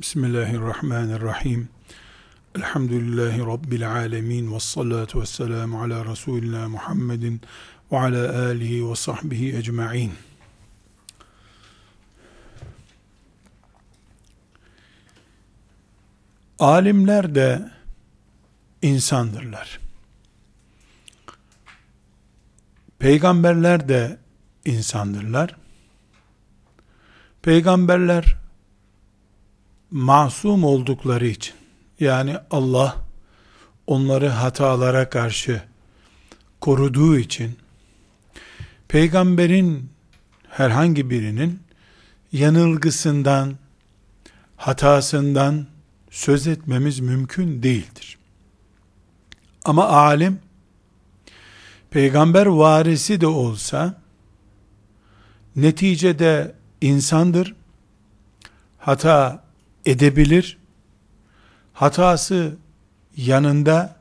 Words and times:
Bismillahirrahmanirrahim. 0.00 1.68
Elhamdülillahi 2.56 3.40
Rabbil 3.40 3.92
alemin. 3.92 4.54
Ve 4.54 4.60
salatu 4.60 5.20
ve 5.20 5.26
selamu 5.26 5.82
ala 5.82 6.04
Resulina 6.04 6.68
Muhammedin 6.68 7.40
ve 7.92 7.98
ala 7.98 8.46
alihi 8.46 8.90
ve 8.90 8.96
sahbihi 8.96 9.56
ecma'in. 9.56 10.12
Alimler 16.58 17.34
de 17.34 17.70
insandırlar. 18.82 19.80
Peygamberler 22.98 23.88
de 23.88 24.18
insandırlar. 24.64 25.56
Peygamberler 27.42 28.45
masum 29.96 30.64
oldukları 30.64 31.26
için 31.26 31.54
yani 32.00 32.36
Allah 32.50 32.96
onları 33.86 34.28
hatalara 34.28 35.10
karşı 35.10 35.62
koruduğu 36.60 37.18
için 37.18 37.58
peygamberin 38.88 39.90
herhangi 40.50 41.10
birinin 41.10 41.60
yanılgısından 42.32 43.56
hatasından 44.56 45.66
söz 46.10 46.46
etmemiz 46.46 47.00
mümkün 47.00 47.62
değildir. 47.62 48.18
Ama 49.64 49.88
alim 49.88 50.38
peygamber 51.90 52.46
varisi 52.46 53.20
de 53.20 53.26
olsa 53.26 54.02
neticede 55.56 56.54
insandır. 56.80 57.54
Hata 58.78 59.45
edebilir. 59.86 60.58
Hatası 61.72 62.56
yanında 63.16 63.96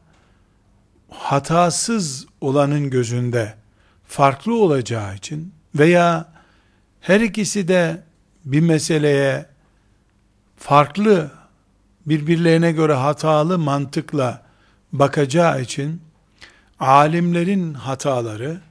hatasız 1.10 2.26
olanın 2.42 2.90
gözünde 2.90 3.56
farklı 4.08 4.56
olacağı 4.56 5.16
için 5.16 5.54
veya 5.76 6.26
her 7.02 7.20
ikisi 7.20 7.68
de 7.68 8.04
bir 8.46 8.62
meseleye 8.62 9.46
farklı 10.58 11.32
birbirlerine 12.06 12.72
göre 12.72 12.94
hatalı 12.94 13.60
mantıkla 13.60 14.42
bakacağı 14.92 15.62
için 15.62 16.02
alimlerin 16.80 17.74
hataları 17.74 18.62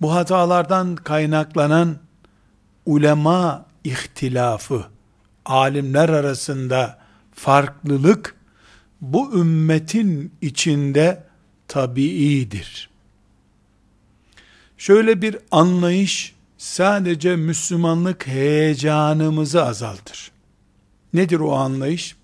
bu 0.00 0.14
hatalardan 0.14 0.96
kaynaklanan 0.96 1.96
ulema 2.86 3.66
ihtilafı 3.84 4.84
alimler 5.44 6.08
arasında 6.08 6.98
farklılık 7.34 8.36
bu 9.00 9.38
ümmetin 9.38 10.32
içinde 10.40 11.24
tabiidir. 11.68 12.90
Şöyle 14.78 15.22
bir 15.22 15.38
anlayış 15.50 16.34
sadece 16.58 17.36
Müslümanlık 17.36 18.26
heyecanımızı 18.26 19.64
azaltır. 19.64 20.30
Nedir 21.14 21.40
o 21.40 21.52
anlayış? 21.52 22.16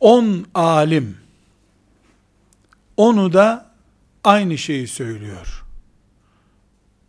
On 0.00 0.46
alim, 0.54 1.16
onu 2.96 3.32
da 3.32 3.70
aynı 4.24 4.58
şeyi 4.58 4.88
söylüyor. 4.88 5.64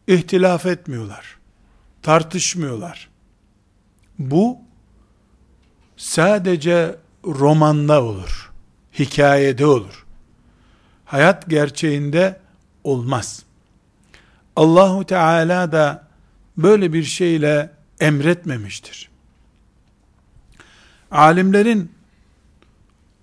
İhtilaf 0.07 0.65
etmiyorlar, 0.65 1.37
tartışmıyorlar. 2.01 3.09
Bu 4.19 4.57
sadece 5.97 6.95
romanda 7.25 8.03
olur. 8.03 8.51
Hikayede 8.99 9.65
olur. 9.65 10.05
Hayat 11.05 11.49
gerçeğinde 11.49 12.39
olmaz. 12.83 13.43
Allahu 14.55 15.05
Teala 15.05 15.71
da 15.71 16.07
böyle 16.57 16.93
bir 16.93 17.03
şeyle 17.03 17.69
emretmemiştir. 17.99 19.09
Alimlerin 21.11 21.91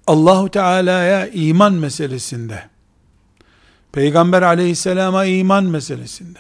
Allahu 0.07 0.51
Teala'ya 0.51 1.27
iman 1.27 1.75
meselesinde, 1.75 2.63
Peygamber 3.93 4.43
aleyhisselama 4.43 5.25
iman 5.25 5.65
meselesinde, 5.65 6.39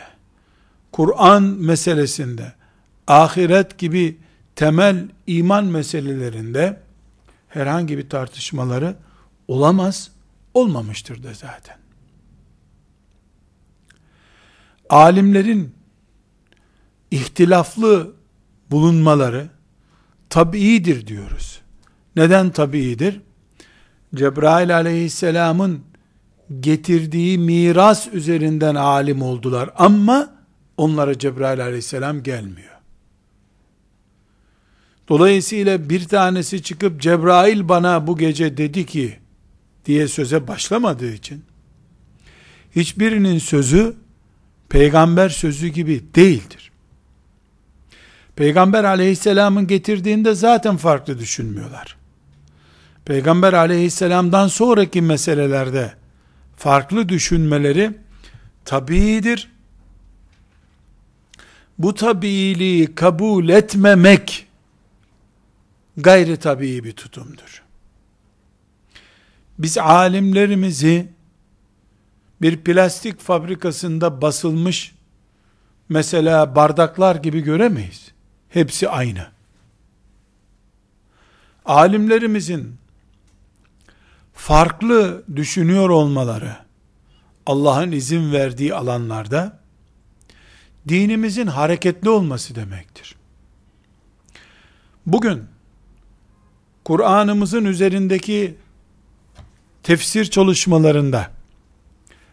Kur'an 0.92 1.42
meselesinde, 1.42 2.52
ahiret 3.06 3.78
gibi 3.78 4.18
temel 4.56 5.08
iman 5.26 5.64
meselelerinde 5.64 6.80
herhangi 7.48 7.98
bir 7.98 8.08
tartışmaları 8.08 8.96
olamaz, 9.48 10.10
olmamıştır 10.54 11.22
da 11.22 11.34
zaten. 11.34 11.76
Alimlerin 14.90 15.74
ihtilaflı 17.10 18.14
bulunmaları 18.70 19.48
tabiidir 20.30 21.06
diyoruz. 21.06 21.60
Neden 22.16 22.50
tabiidir? 22.50 23.20
Cebrail 24.14 24.76
aleyhisselamın 24.76 25.82
getirdiği 26.60 27.38
miras 27.38 28.06
üzerinden 28.12 28.74
alim 28.74 29.22
oldular 29.22 29.70
ama 29.76 30.34
onlara 30.76 31.18
Cebrail 31.18 31.62
aleyhisselam 31.62 32.22
gelmiyor. 32.22 32.75
Dolayısıyla 35.08 35.88
bir 35.90 36.08
tanesi 36.08 36.62
çıkıp 36.62 37.00
Cebrail 37.00 37.68
bana 37.68 38.06
bu 38.06 38.18
gece 38.18 38.56
dedi 38.56 38.86
ki 38.86 39.18
diye 39.86 40.08
söze 40.08 40.48
başlamadığı 40.48 41.12
için 41.12 41.44
hiçbirinin 42.76 43.38
sözü 43.38 43.96
peygamber 44.68 45.28
sözü 45.28 45.68
gibi 45.68 46.04
değildir. 46.14 46.70
Peygamber 48.36 48.84
aleyhisselamın 48.84 49.66
getirdiğinde 49.66 50.34
zaten 50.34 50.76
farklı 50.76 51.18
düşünmüyorlar. 51.18 51.96
Peygamber 53.04 53.52
aleyhisselamdan 53.52 54.48
sonraki 54.48 55.02
meselelerde 55.02 55.94
farklı 56.56 57.08
düşünmeleri 57.08 57.90
tabiidir. 58.64 59.50
Bu 61.78 61.94
tabiiliği 61.94 62.94
kabul 62.94 63.48
etmemek 63.48 64.45
gayri 65.96 66.36
tabii 66.36 66.84
bir 66.84 66.92
tutumdur. 66.92 67.62
Biz 69.58 69.78
alimlerimizi 69.78 71.08
bir 72.42 72.56
plastik 72.56 73.20
fabrikasında 73.20 74.22
basılmış 74.22 74.94
mesela 75.88 76.56
bardaklar 76.56 77.16
gibi 77.16 77.40
göremeyiz. 77.40 78.12
Hepsi 78.48 78.88
aynı. 78.88 79.26
Alimlerimizin 81.64 82.76
farklı 84.34 85.24
düşünüyor 85.36 85.88
olmaları 85.88 86.56
Allah'ın 87.46 87.92
izin 87.92 88.32
verdiği 88.32 88.74
alanlarda 88.74 89.58
dinimizin 90.88 91.46
hareketli 91.46 92.10
olması 92.10 92.54
demektir. 92.54 93.16
Bugün 95.06 95.44
Kur'an'ımızın 96.86 97.64
üzerindeki 97.64 98.54
tefsir 99.82 100.24
çalışmalarında, 100.24 101.30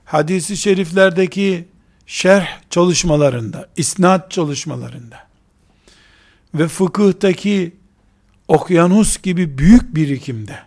hadisi 0.05 0.57
şeriflerdeki 0.57 1.67
şerh 2.05 2.47
çalışmalarında, 2.69 3.69
isnat 3.77 4.31
çalışmalarında 4.31 5.27
ve 6.53 6.67
fıkıhtaki 6.67 7.75
okyanus 8.47 9.21
gibi 9.21 9.57
büyük 9.57 9.95
birikimde 9.95 10.59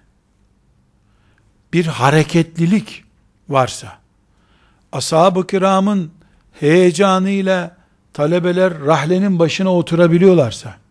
bir 1.73 1.87
hareketlilik 1.87 3.05
varsa, 3.49 3.99
ashab-ı 4.93 5.47
kiramın 5.47 6.11
heyecanıyla 6.61 7.77
talebeler 8.13 8.81
rahlenin 8.81 9.39
başına 9.39 9.75
oturabiliyorlarsa, 9.75 10.86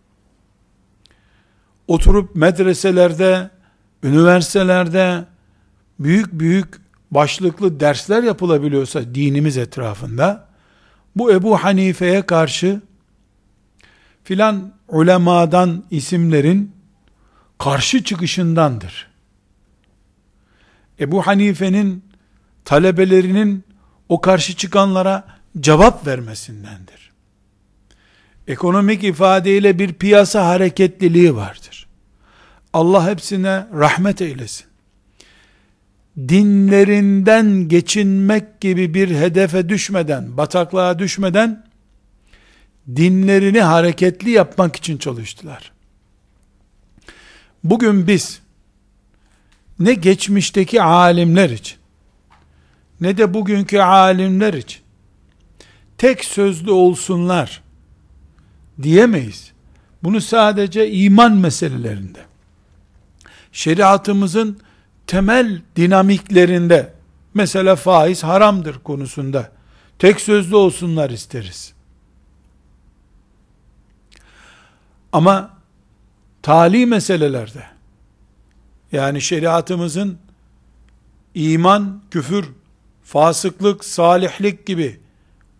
oturup 1.87 2.35
medreselerde, 2.35 3.49
üniversitelerde 4.03 5.25
büyük 5.99 6.33
büyük 6.33 6.81
başlıklı 7.11 7.79
dersler 7.79 8.23
yapılabiliyorsa 8.23 9.15
dinimiz 9.15 9.57
etrafında, 9.57 10.47
bu 11.15 11.31
Ebu 11.31 11.57
Hanife'ye 11.57 12.21
karşı 12.25 12.81
filan 14.23 14.73
ulemadan 14.87 15.83
isimlerin 15.91 16.71
karşı 17.57 18.03
çıkışındandır. 18.03 19.07
Ebu 20.99 21.27
Hanife'nin 21.27 22.05
talebelerinin 22.65 23.63
o 24.09 24.21
karşı 24.21 24.55
çıkanlara 24.55 25.23
cevap 25.59 26.07
vermesindendir. 26.07 27.11
Ekonomik 28.47 29.03
ifadeyle 29.03 29.79
bir 29.79 29.93
piyasa 29.93 30.45
hareketliliği 30.45 31.35
vardır. 31.35 31.87
Allah 32.73 33.09
hepsine 33.09 33.67
rahmet 33.73 34.21
eylesin. 34.21 34.65
Dinlerinden 36.17 37.67
geçinmek 37.67 38.61
gibi 38.61 38.93
bir 38.93 39.15
hedefe 39.15 39.69
düşmeden, 39.69 40.37
bataklığa 40.37 40.99
düşmeden, 40.99 41.65
dinlerini 42.95 43.61
hareketli 43.61 44.29
yapmak 44.29 44.75
için 44.75 44.97
çalıştılar. 44.97 45.71
Bugün 47.63 48.07
biz, 48.07 48.41
ne 49.79 49.93
geçmişteki 49.93 50.81
alimler 50.81 51.49
için, 51.49 51.77
ne 53.01 53.17
de 53.17 53.33
bugünkü 53.33 53.79
alimler 53.79 54.53
için, 54.53 54.81
tek 55.97 56.25
sözlü 56.25 56.71
olsunlar, 56.71 57.64
diyemeyiz. 58.83 59.51
Bunu 60.03 60.21
sadece 60.21 60.91
iman 60.91 61.37
meselelerinde, 61.37 62.19
şeriatımızın 63.51 64.59
temel 65.07 65.61
dinamiklerinde, 65.75 66.93
mesela 67.33 67.75
faiz 67.75 68.23
haramdır 68.23 68.79
konusunda, 68.79 69.51
tek 69.99 70.21
sözlü 70.21 70.55
olsunlar 70.55 71.09
isteriz. 71.09 71.73
Ama 75.11 75.57
tali 76.41 76.85
meselelerde, 76.85 77.63
yani 78.91 79.21
şeriatımızın 79.21 80.17
iman, 81.35 82.01
küfür, 82.11 82.45
fasıklık, 83.03 83.85
salihlik 83.85 84.65
gibi 84.65 84.99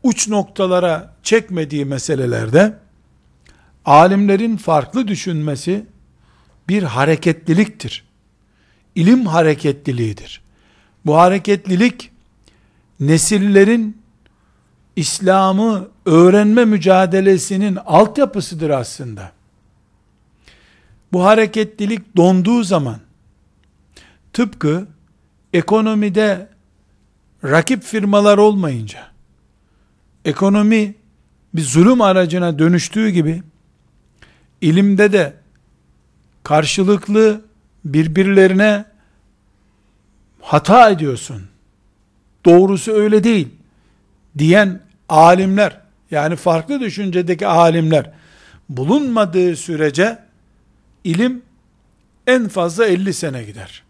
uç 0.04 0.28
noktalara 0.28 1.16
çekmediği 1.24 1.86
meselelerde, 1.86 2.85
alimlerin 3.86 4.58
farklı 4.58 5.08
düşünmesi 5.08 5.86
bir 6.70 6.84
hareketliliktir. 6.84 8.04
İlim 8.96 9.26
hareketliliğidir. 9.26 10.42
Bu 11.06 11.18
hareketlilik 11.18 12.12
nesillerin 13.00 14.02
İslam'ı 14.96 15.88
öğrenme 16.06 16.66
mücadelesinin 16.66 17.76
altyapısıdır 17.86 18.70
aslında. 18.70 19.32
Bu 21.14 21.26
hareketlilik 21.26 22.18
donduğu 22.18 22.64
zaman 22.64 23.00
tıpkı 24.34 24.88
ekonomide 25.54 26.50
rakip 27.44 27.84
firmalar 27.84 28.38
olmayınca 28.38 29.08
ekonomi 30.26 30.96
bir 31.54 31.62
zulüm 31.62 32.02
aracına 32.02 32.60
dönüştüğü 32.60 33.10
gibi 33.10 33.44
ilimde 34.62 35.14
de 35.14 35.34
karşılıklı 36.44 37.42
birbirlerine 37.86 38.86
hata 40.42 40.90
ediyorsun. 40.90 41.42
Doğrusu 42.46 42.92
öyle 42.92 43.24
değil 43.24 43.48
diyen 44.38 44.82
alimler 45.10 45.82
yani 46.12 46.36
farklı 46.36 46.80
düşüncedeki 46.80 47.48
alimler 47.48 48.12
bulunmadığı 48.70 49.56
sürece 49.56 50.20
ilim 51.04 51.42
en 52.28 52.48
fazla 52.48 52.86
50 52.86 53.14
sene 53.14 53.44
gider. 53.44 53.84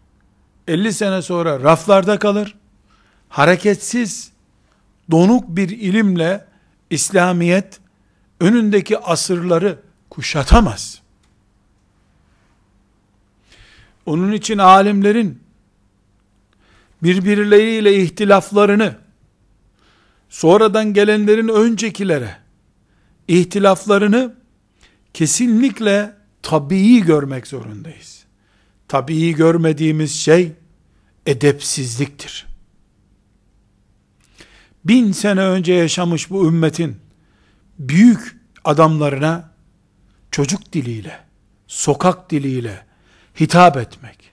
50 0.68 0.92
sene 0.92 1.22
sonra 1.22 1.60
raflarda 1.60 2.18
kalır. 2.18 2.54
Hareketsiz, 3.28 4.32
donuk 5.10 5.48
bir 5.48 5.68
ilimle 5.68 6.44
İslamiyet 6.90 7.80
önündeki 8.40 8.98
asırları 8.98 9.78
kuşatamaz. 10.16 11.02
Onun 14.06 14.32
için 14.32 14.58
alimlerin 14.58 15.40
birbirleriyle 17.02 18.02
ihtilaflarını 18.02 18.96
sonradan 20.28 20.94
gelenlerin 20.94 21.48
öncekilere 21.48 22.36
ihtilaflarını 23.28 24.34
kesinlikle 25.14 26.16
tabii 26.42 27.00
görmek 27.00 27.46
zorundayız. 27.46 28.24
Tabii 28.88 29.34
görmediğimiz 29.34 30.12
şey 30.20 30.52
edepsizliktir. 31.26 32.46
Bin 34.84 35.12
sene 35.12 35.40
önce 35.40 35.72
yaşamış 35.72 36.30
bu 36.30 36.48
ümmetin 36.48 36.96
büyük 37.78 38.36
adamlarına 38.64 39.55
çocuk 40.36 40.72
diliyle, 40.72 41.18
sokak 41.66 42.30
diliyle 42.30 42.86
hitap 43.40 43.76
etmek, 43.76 44.32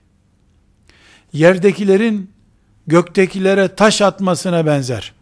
yerdekilerin 1.32 2.30
göktekilere 2.86 3.74
taş 3.74 4.02
atmasına 4.02 4.66
benzer, 4.66 5.14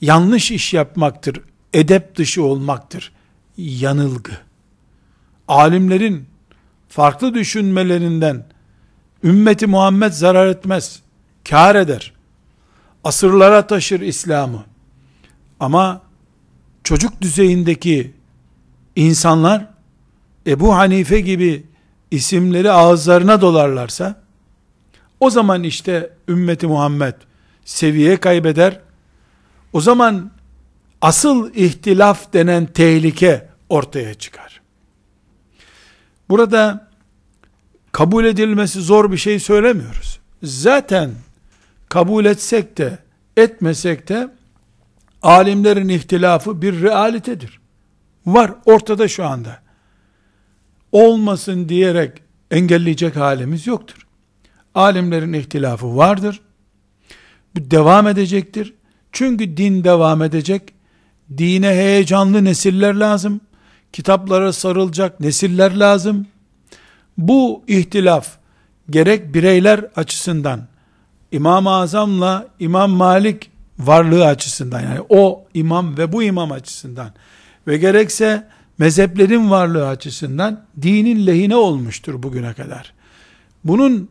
yanlış 0.00 0.50
iş 0.50 0.74
yapmaktır, 0.74 1.40
edep 1.72 2.16
dışı 2.16 2.42
olmaktır, 2.42 3.12
yanılgı. 3.56 4.32
Alimlerin 5.48 6.26
farklı 6.88 7.34
düşünmelerinden 7.34 8.46
ümmeti 9.24 9.66
Muhammed 9.66 10.12
zarar 10.12 10.46
etmez, 10.46 11.02
kar 11.48 11.74
eder. 11.74 12.12
Asırlara 13.04 13.66
taşır 13.66 14.00
İslam'ı. 14.00 14.64
Ama 15.60 16.02
çocuk 16.84 17.20
düzeyindeki 17.20 18.14
insanlar 18.96 19.75
Ebu 20.46 20.74
Hanife 20.76 21.20
gibi 21.20 21.66
isimleri 22.10 22.70
ağızlarına 22.70 23.40
dolarlarsa 23.40 24.22
o 25.20 25.30
zaman 25.30 25.62
işte 25.62 26.10
ümmeti 26.28 26.66
Muhammed 26.66 27.14
seviye 27.64 28.16
kaybeder. 28.16 28.80
O 29.72 29.80
zaman 29.80 30.30
asıl 31.00 31.54
ihtilaf 31.54 32.32
denen 32.32 32.66
tehlike 32.66 33.48
ortaya 33.68 34.14
çıkar. 34.14 34.60
Burada 36.28 36.88
kabul 37.92 38.24
edilmesi 38.24 38.80
zor 38.80 39.12
bir 39.12 39.16
şey 39.16 39.40
söylemiyoruz. 39.40 40.20
Zaten 40.42 41.10
kabul 41.88 42.24
etsek 42.24 42.78
de 42.78 42.98
etmesek 43.36 44.08
de 44.08 44.28
alimlerin 45.22 45.88
ihtilafı 45.88 46.62
bir 46.62 46.82
realitedir. 46.82 47.60
Var 48.26 48.52
ortada 48.64 49.08
şu 49.08 49.24
anda. 49.24 49.65
Olmasın 50.96 51.68
diyerek 51.68 52.12
engelleyecek 52.50 53.16
halimiz 53.16 53.66
yoktur. 53.66 54.06
Alimlerin 54.74 55.32
ihtilafı 55.32 55.96
vardır. 55.96 56.40
Bu 57.56 57.70
devam 57.70 58.06
edecektir. 58.06 58.74
Çünkü 59.12 59.56
din 59.56 59.84
devam 59.84 60.22
edecek. 60.22 60.62
Dine 61.38 61.68
heyecanlı 61.68 62.44
nesiller 62.44 62.94
lazım. 62.94 63.40
Kitaplara 63.92 64.52
sarılacak 64.52 65.20
nesiller 65.20 65.76
lazım. 65.76 66.26
Bu 67.18 67.64
ihtilaf 67.66 68.28
gerek 68.90 69.34
bireyler 69.34 69.84
açısından 69.96 70.68
İmam-ı 71.32 71.70
Azam'la 71.70 72.48
İmam 72.58 72.90
Malik 72.90 73.50
varlığı 73.78 74.26
açısından 74.26 74.80
yani 74.80 75.00
o 75.08 75.44
imam 75.54 75.98
ve 75.98 76.12
bu 76.12 76.22
imam 76.22 76.52
açısından 76.52 77.10
ve 77.66 77.76
gerekse 77.76 78.48
mezheplerin 78.78 79.50
varlığı 79.50 79.88
açısından 79.88 80.64
dinin 80.82 81.26
lehine 81.26 81.56
olmuştur 81.56 82.22
bugüne 82.22 82.54
kadar. 82.54 82.92
Bunun 83.64 84.10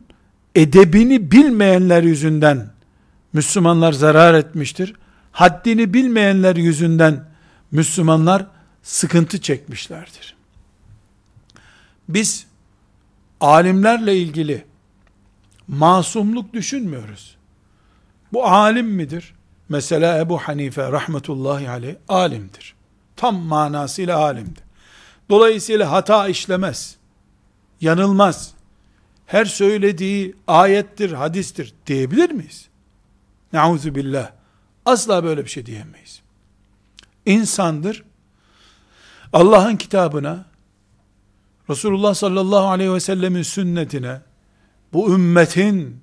edebini 0.54 1.30
bilmeyenler 1.30 2.02
yüzünden 2.02 2.70
Müslümanlar 3.32 3.92
zarar 3.92 4.34
etmiştir. 4.34 4.94
Haddini 5.32 5.94
bilmeyenler 5.94 6.56
yüzünden 6.56 7.24
Müslümanlar 7.70 8.46
sıkıntı 8.82 9.40
çekmişlerdir. 9.40 10.36
Biz 12.08 12.46
alimlerle 13.40 14.16
ilgili 14.16 14.64
masumluk 15.68 16.52
düşünmüyoruz. 16.52 17.36
Bu 18.32 18.46
alim 18.46 18.86
midir? 18.86 19.34
Mesela 19.68 20.18
Ebu 20.18 20.38
Hanife 20.38 20.92
rahmetullahi 20.92 21.70
aleyh 21.70 21.94
alimdir. 22.08 22.75
Tam 23.16 23.36
manasıyla 23.36 24.18
alimdir. 24.18 24.64
Dolayısıyla 25.30 25.92
hata 25.92 26.28
işlemez. 26.28 26.96
Yanılmaz. 27.80 28.52
Her 29.26 29.44
söylediği 29.44 30.34
ayettir, 30.46 31.12
hadistir 31.12 31.74
diyebilir 31.86 32.30
miyiz? 32.30 32.68
Nauzu 33.52 33.94
billah. 33.94 34.30
Asla 34.84 35.24
böyle 35.24 35.44
bir 35.44 35.50
şey 35.50 35.66
diyemeyiz. 35.66 36.22
İnsandır. 37.26 38.04
Allah'ın 39.32 39.76
kitabına, 39.76 40.44
Resulullah 41.70 42.14
sallallahu 42.14 42.66
aleyhi 42.66 42.92
ve 42.92 43.00
sellemin 43.00 43.42
sünnetine, 43.42 44.20
bu 44.92 45.14
ümmetin 45.14 46.00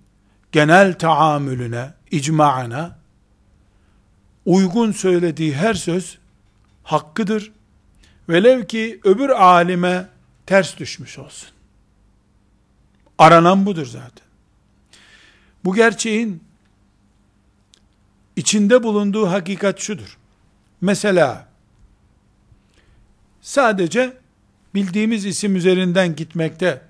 genel 0.51 0.97
taamülüne, 0.97 1.93
icmaına 2.11 2.97
uygun 4.45 4.91
söylediği 4.91 5.55
her 5.55 5.73
söz 5.73 6.17
hakkıdır 6.83 7.51
Velev 8.29 8.65
ki 8.65 8.99
öbür 9.03 9.29
alime 9.29 10.07
ters 10.45 10.77
düşmüş 10.77 11.19
olsun. 11.19 11.49
Aranan 13.17 13.65
budur 13.65 13.85
zaten. 13.85 14.27
Bu 15.65 15.75
gerçeğin 15.75 16.43
içinde 18.35 18.83
bulunduğu 18.83 19.31
hakikat 19.31 19.79
şudur. 19.79 20.17
Mesela 20.81 21.47
sadece 23.41 24.17
bildiğimiz 24.75 25.25
isim 25.25 25.55
üzerinden 25.55 26.15
gitmekte 26.15 26.81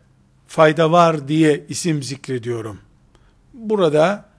fayda 0.48 0.92
var 0.92 1.28
diye 1.28 1.66
isim 1.70 2.04
zikrediyorum. 2.04 2.82
Burada 3.54 4.30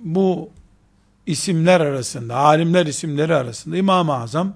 bu 0.00 0.50
isimler 1.26 1.80
arasında, 1.80 2.36
alimler 2.36 2.86
isimleri 2.86 3.34
arasında 3.34 3.76
İmam-ı 3.76 4.14
Azam, 4.14 4.54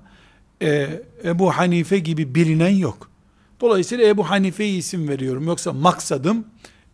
e, 0.63 1.03
Ebu 1.25 1.51
Hanife 1.51 1.99
gibi 1.99 2.35
bilinen 2.35 2.69
yok. 2.77 3.11
Dolayısıyla 3.61 4.09
Ebu 4.09 4.31
Hanife'yi 4.31 4.79
isim 4.79 5.09
veriyorum. 5.09 5.47
Yoksa 5.47 5.73
maksadım 5.73 6.47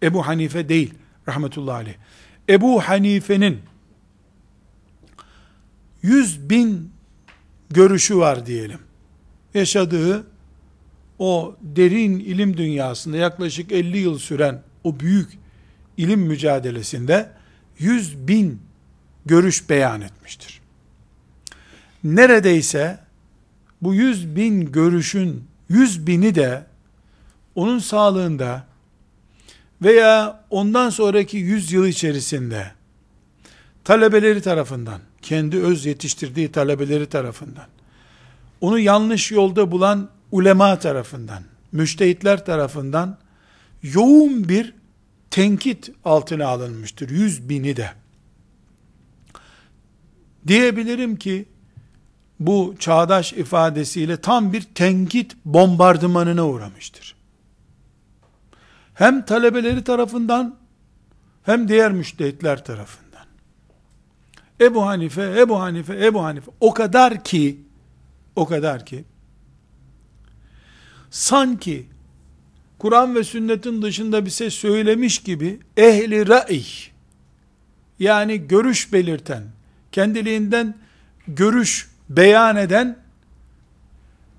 Ebu 0.02 0.26
Hanife 0.26 0.68
değil. 0.68 0.94
Rahmetullahi 1.28 1.76
aleyh. 1.76 1.94
Ebu 2.48 2.80
Hanife'nin 2.80 3.58
yüz 6.02 6.50
bin 6.50 6.90
görüşü 7.70 8.16
var 8.16 8.46
diyelim. 8.46 8.78
Yaşadığı 9.54 10.26
o 11.18 11.56
derin 11.60 12.18
ilim 12.18 12.56
dünyasında 12.56 13.16
yaklaşık 13.16 13.72
50 13.72 13.98
yıl 13.98 14.18
süren 14.18 14.62
o 14.84 15.00
büyük 15.00 15.38
ilim 15.96 16.20
mücadelesinde 16.20 17.30
yüz 17.78 18.28
bin 18.28 18.60
görüş 19.26 19.70
beyan 19.70 20.00
etmiştir. 20.00 20.60
Neredeyse 22.04 23.05
bu 23.82 23.94
yüz 23.94 24.36
bin 24.36 24.72
görüşün 24.72 25.44
yüz 25.68 26.06
bini 26.06 26.34
de 26.34 26.66
onun 27.54 27.78
sağlığında 27.78 28.66
veya 29.82 30.44
ondan 30.50 30.90
sonraki 30.90 31.36
yüz 31.36 31.72
yıl 31.72 31.86
içerisinde 31.86 32.72
talebeleri 33.84 34.42
tarafından, 34.42 35.00
kendi 35.22 35.56
öz 35.56 35.86
yetiştirdiği 35.86 36.52
talebeleri 36.52 37.06
tarafından, 37.06 37.66
onu 38.60 38.78
yanlış 38.78 39.32
yolda 39.32 39.70
bulan 39.70 40.08
ulema 40.32 40.78
tarafından, 40.78 41.42
müştehitler 41.72 42.44
tarafından 42.44 43.18
yoğun 43.82 44.48
bir 44.48 44.74
tenkit 45.30 45.90
altına 46.04 46.46
alınmıştır. 46.46 47.10
Yüz 47.10 47.48
bini 47.48 47.76
de. 47.76 47.90
Diyebilirim 50.46 51.16
ki, 51.16 51.48
bu 52.40 52.74
çağdaş 52.78 53.32
ifadesiyle 53.32 54.16
tam 54.16 54.52
bir 54.52 54.62
tenkit 54.62 55.36
bombardımanına 55.44 56.46
uğramıştır. 56.46 57.16
Hem 58.94 59.24
talebeleri 59.24 59.84
tarafından 59.84 60.56
hem 61.42 61.68
diğer 61.68 61.92
müştehitler 61.92 62.64
tarafından. 62.64 63.26
Ebu 64.60 64.86
Hanife, 64.86 65.40
Ebu 65.40 65.60
Hanife, 65.60 66.06
Ebu 66.06 66.24
Hanife 66.24 66.50
o 66.60 66.74
kadar 66.74 67.24
ki 67.24 67.60
o 68.36 68.46
kadar 68.46 68.86
ki 68.86 69.04
sanki 71.10 71.86
Kur'an 72.78 73.14
ve 73.14 73.24
sünnetin 73.24 73.82
dışında 73.82 74.24
bir 74.26 74.30
şey 74.30 74.50
söylemiş 74.50 75.18
gibi 75.18 75.60
ehli 75.76 76.28
ra'i 76.28 76.62
yani 77.98 78.48
görüş 78.48 78.92
belirten, 78.92 79.44
kendiliğinden 79.92 80.74
görüş 81.28 81.88
beyan 82.08 82.56
eden 82.56 82.98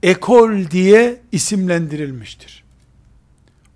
ekol 0.03 0.71
diye 0.71 1.21
isimlendirilmiştir. 1.31 2.63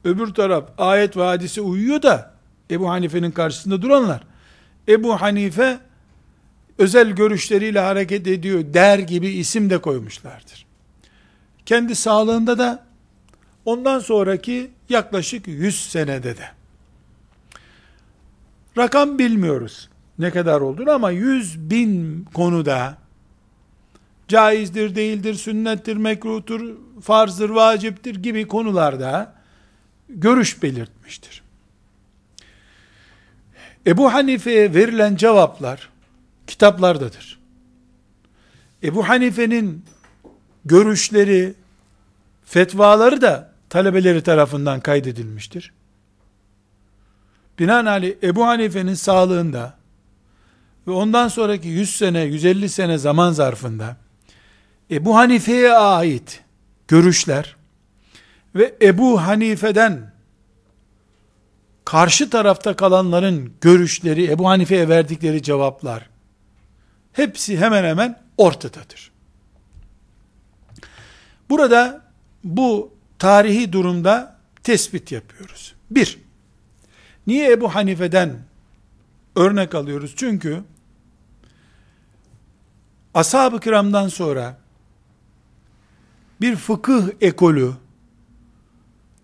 Öbür 0.04 0.34
taraf 0.34 0.70
ayet 0.78 1.18
ve 1.18 1.24
hadise 1.24 1.62
uyuyor 1.62 2.02
da 2.02 2.34
Ebu 2.72 2.90
Hanife'nin 2.90 3.32
karşısında 3.32 3.82
duranlar 3.82 4.24
Ebu 4.88 5.22
Hanife 5.22 5.80
özel 6.78 7.12
görüşleriyle 7.12 7.80
hareket 7.80 8.28
ediyor 8.28 8.64
der 8.74 9.00
gibi 9.00 9.28
isim 9.28 9.70
de 9.70 9.78
koymuşlardır. 9.78 10.66
Kendi 11.66 11.96
sağlığında 11.96 12.58
da 12.58 12.86
ondan 13.66 14.00
sonraki 14.00 14.72
yaklaşık 14.90 15.48
100 15.48 15.90
senede 15.90 16.38
de. 16.38 16.50
Rakam 18.78 19.20
bilmiyoruz 19.20 19.90
ne 20.20 20.32
kadar 20.32 20.62
olduğunu 20.62 20.92
ama 20.92 21.12
100 21.12 21.70
bin 21.70 22.24
konuda 22.34 22.98
caizdir, 24.32 24.96
değildir, 24.96 25.34
sünnettir, 25.34 25.98
mekruhtur, 25.98 26.78
farzdır, 27.02 27.50
vaciptir 27.50 28.16
gibi 28.16 28.48
konularda 28.48 29.34
görüş 30.10 30.64
belirtmiştir. 30.64 31.42
Ebu 33.88 34.14
Hanife'ye 34.14 34.74
verilen 34.74 35.16
cevaplar 35.16 35.90
kitaplardadır. 36.48 37.40
Ebu 38.84 39.10
Hanife'nin 39.10 39.86
görüşleri, 40.66 41.54
fetvaları 42.46 43.22
da 43.22 43.54
talebeleri 43.70 44.24
tarafından 44.24 44.80
kaydedilmiştir. 44.80 45.74
Binaenaleyh 47.60 48.16
Ebu 48.24 48.48
Hanife'nin 48.48 48.94
sağlığında 48.94 49.78
ve 50.88 50.92
ondan 50.92 51.28
sonraki 51.28 51.68
100 51.68 51.96
sene, 51.96 52.22
150 52.22 52.70
sene 52.70 52.98
zaman 52.98 53.32
zarfında 53.32 53.98
Ebu 54.92 55.16
Hanife'ye 55.16 55.74
ait 55.74 56.44
görüşler 56.88 57.56
ve 58.56 58.76
Ebu 58.82 59.22
Hanife'den 59.22 60.12
karşı 61.86 62.30
tarafta 62.30 62.76
kalanların 62.76 63.54
görüşleri, 63.62 64.32
Ebu 64.32 64.50
Hanife'ye 64.50 64.90
verdikleri 64.90 65.44
cevaplar 65.44 66.10
hepsi 67.14 67.58
hemen 67.58 67.84
hemen 67.84 68.22
ortadadır. 68.38 69.12
Burada 71.50 72.02
bu 72.44 72.94
tarihi 73.20 73.74
durumda 73.74 74.38
tespit 74.64 75.12
yapıyoruz. 75.12 75.76
Bir, 75.92 76.20
niye 77.28 77.52
Ebu 77.52 77.76
Hanife'den 77.76 78.40
örnek 79.36 79.76
alıyoruz? 79.76 80.14
Çünkü 80.16 80.64
ashab-ı 83.14 83.60
kiramdan 83.60 84.08
sonra 84.08 84.61
bir 86.42 86.56
fıkıh 86.56 87.08
ekolü 87.22 87.74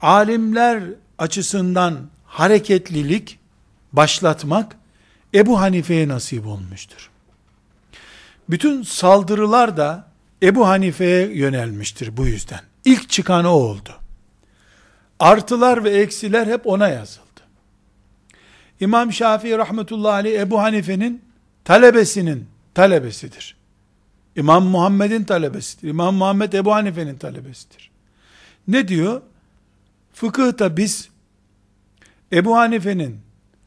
alimler 0.01 0.83
açısından 1.17 2.09
hareketlilik 2.25 3.39
başlatmak 3.93 4.77
Ebu 5.33 5.59
Hanife'ye 5.59 6.07
nasip 6.07 6.47
olmuştur. 6.47 7.09
Bütün 8.50 8.83
saldırılar 8.83 9.77
da 9.77 10.07
Ebu 10.43 10.67
Hanife'ye 10.67 11.27
yönelmiştir 11.27 12.17
bu 12.17 12.27
yüzden. 12.27 12.59
İlk 12.86 13.09
çıkan 13.09 13.45
o 13.45 13.50
oldu. 13.50 13.89
Artılar 15.19 15.83
ve 15.83 15.89
eksiler 15.89 16.47
hep 16.47 16.67
ona 16.67 16.88
yazıldı. 16.88 17.27
İmam 18.79 19.13
Şafii 19.13 19.57
rahmetullahi 19.57 20.13
aleyh 20.13 20.39
Ebu 20.39 20.62
Hanife'nin 20.62 21.21
talebesinin 21.65 22.47
talebesidir. 22.74 23.56
İmam 24.38 24.65
Muhammed'in 24.65 25.24
talebesidir. 25.24 25.89
İmam 25.89 26.15
Muhammed 26.15 26.53
Ebu 26.53 26.74
Hanife'nin 26.74 27.17
talebesidir. 27.17 27.91
Ne 28.67 28.88
diyor? 28.88 29.22
Fıkıhta 30.13 30.77
biz 30.77 31.10
Ebu 32.34 32.58
Hanife'nin 32.58 33.20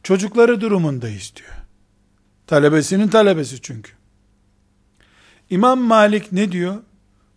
çocukları 0.03 0.61
durumundayız 0.61 1.33
diyor. 1.35 1.55
Talebesinin 2.47 3.07
talebesi 3.07 3.61
çünkü. 3.61 3.91
İmam 5.49 5.79
Malik 5.79 6.31
ne 6.31 6.51
diyor? 6.51 6.77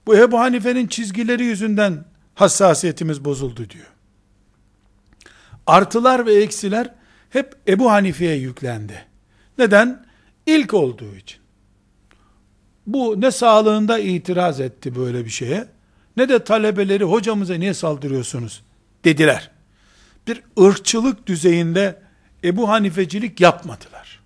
Bu 0.06 0.16
Ebu 0.16 0.40
Hanife'nin 0.40 0.86
çizgileri 0.86 1.44
yüzünden 1.44 2.04
hassasiyetimiz 2.34 3.24
bozuldu 3.24 3.70
diyor. 3.70 3.92
Artılar 5.66 6.26
ve 6.26 6.34
eksiler 6.34 6.94
hep 7.30 7.56
Ebu 7.68 7.90
Hanife'ye 7.90 8.36
yüklendi. 8.36 9.06
Neden? 9.58 10.06
İlk 10.46 10.74
olduğu 10.74 11.16
için. 11.16 11.43
Bu 12.86 13.20
ne 13.20 13.30
sağlığında 13.30 13.98
itiraz 13.98 14.60
etti 14.60 14.96
böyle 14.96 15.24
bir 15.24 15.30
şeye, 15.30 15.66
ne 16.16 16.28
de 16.28 16.44
talebeleri 16.44 17.04
hocamıza 17.04 17.54
niye 17.54 17.74
saldırıyorsunuz 17.74 18.62
dediler. 19.04 19.50
Bir 20.26 20.42
ırkçılık 20.60 21.26
düzeyinde 21.26 22.02
Ebu 22.44 22.68
Hanifecilik 22.68 23.40
yapmadılar. 23.40 24.20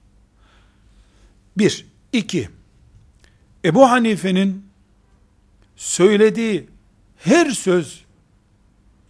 Bir, 1.58 1.86
iki, 2.12 2.48
Ebu 3.64 3.90
Hanife'nin 3.90 4.66
söylediği 5.76 6.68
her 7.16 7.50
söz 7.50 8.04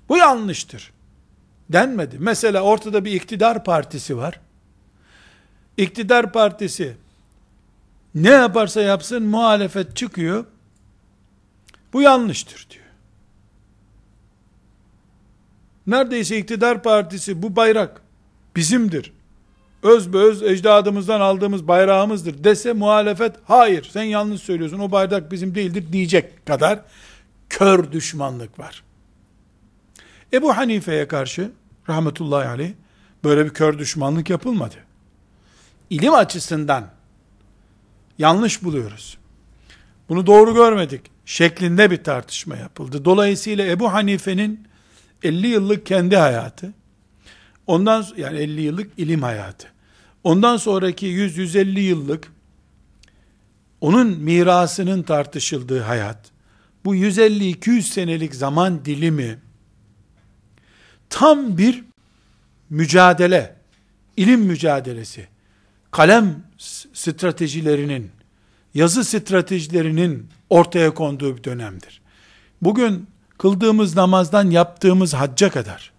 bu 0.09 0.17
yanlıştır 0.17 0.93
denmedi. 1.71 2.17
Mesela 2.19 2.61
ortada 2.63 3.05
bir 3.05 3.13
iktidar 3.13 3.65
partisi 3.65 4.17
var. 4.17 4.41
İktidar 5.77 6.33
partisi 6.33 6.97
ne 8.15 8.31
yaparsa 8.31 8.81
yapsın 8.81 9.23
muhalefet 9.23 9.97
çıkıyor. 9.97 10.45
Bu 11.93 12.03
yanlıştır 12.03 12.67
diyor. 12.71 12.85
Neredeyse 15.87 16.39
iktidar 16.39 16.83
partisi 16.83 17.43
bu 17.43 17.57
bayrak 17.57 18.03
bizimdir. 18.57 19.13
Öz 19.83 20.13
be 20.13 20.19
öz 20.19 20.43
ecdadımızdan 20.43 21.21
aldığımız 21.21 21.69
bayrağımızdır 21.69 22.45
dese 22.45 22.73
muhalefet 22.73 23.37
hayır 23.45 23.85
sen 23.93 24.03
yanlış 24.03 24.43
söylüyorsun 24.43 24.79
o 24.79 24.93
bayrak 24.93 25.33
bizim 25.33 25.55
değildir 25.55 25.85
diyecek 25.93 26.47
kadar 26.47 26.81
kör 27.49 27.93
düşmanlık 27.93 28.59
var. 28.59 28.83
Ebu 30.33 30.57
Hanife'ye 30.57 31.09
karşı 31.09 31.51
rahmetullahi 31.89 32.49
aleyh 32.49 32.73
böyle 33.25 33.45
bir 33.45 33.51
kör 33.51 33.79
düşmanlık 33.79 34.31
yapılmadı. 34.31 34.75
İlim 35.91 36.15
açısından 36.15 36.98
yanlış 38.19 38.65
buluyoruz. 38.65 39.19
Bunu 40.09 40.27
doğru 40.27 40.55
görmedik 40.55 41.01
şeklinde 41.25 41.91
bir 41.91 42.05
tartışma 42.05 42.57
yapıldı. 42.57 43.05
Dolayısıyla 43.05 43.67
Ebu 43.67 43.93
Hanife'nin 43.93 44.69
50 45.23 45.47
yıllık 45.47 45.87
kendi 45.87 46.17
hayatı, 46.17 46.75
ondan 47.67 48.07
yani 48.17 48.39
50 48.39 48.61
yıllık 48.61 48.91
ilim 48.99 49.23
hayatı, 49.23 49.69
ondan 50.25 50.57
sonraki 50.57 51.07
100-150 51.07 51.81
yıllık 51.81 52.33
onun 53.81 54.09
mirasının 54.09 55.03
tartışıldığı 55.03 55.81
hayat, 55.81 56.31
bu 56.85 56.97
150-200 56.97 57.83
senelik 57.83 58.35
zaman 58.35 58.85
dilimi 58.85 59.39
tam 61.11 61.59
bir 61.59 61.85
mücadele, 62.71 63.57
ilim 64.17 64.41
mücadelesi, 64.41 65.29
kalem 65.91 66.43
stratejilerinin, 66.93 68.11
yazı 68.75 69.05
stratejilerinin 69.05 70.29
ortaya 70.51 70.95
konduğu 70.95 71.37
bir 71.37 71.45
dönemdir. 71.45 72.01
Bugün 72.63 73.07
kıldığımız 73.39 73.97
namazdan 73.97 74.51
yaptığımız 74.51 75.15
hacca 75.15 75.51
kadar, 75.51 75.93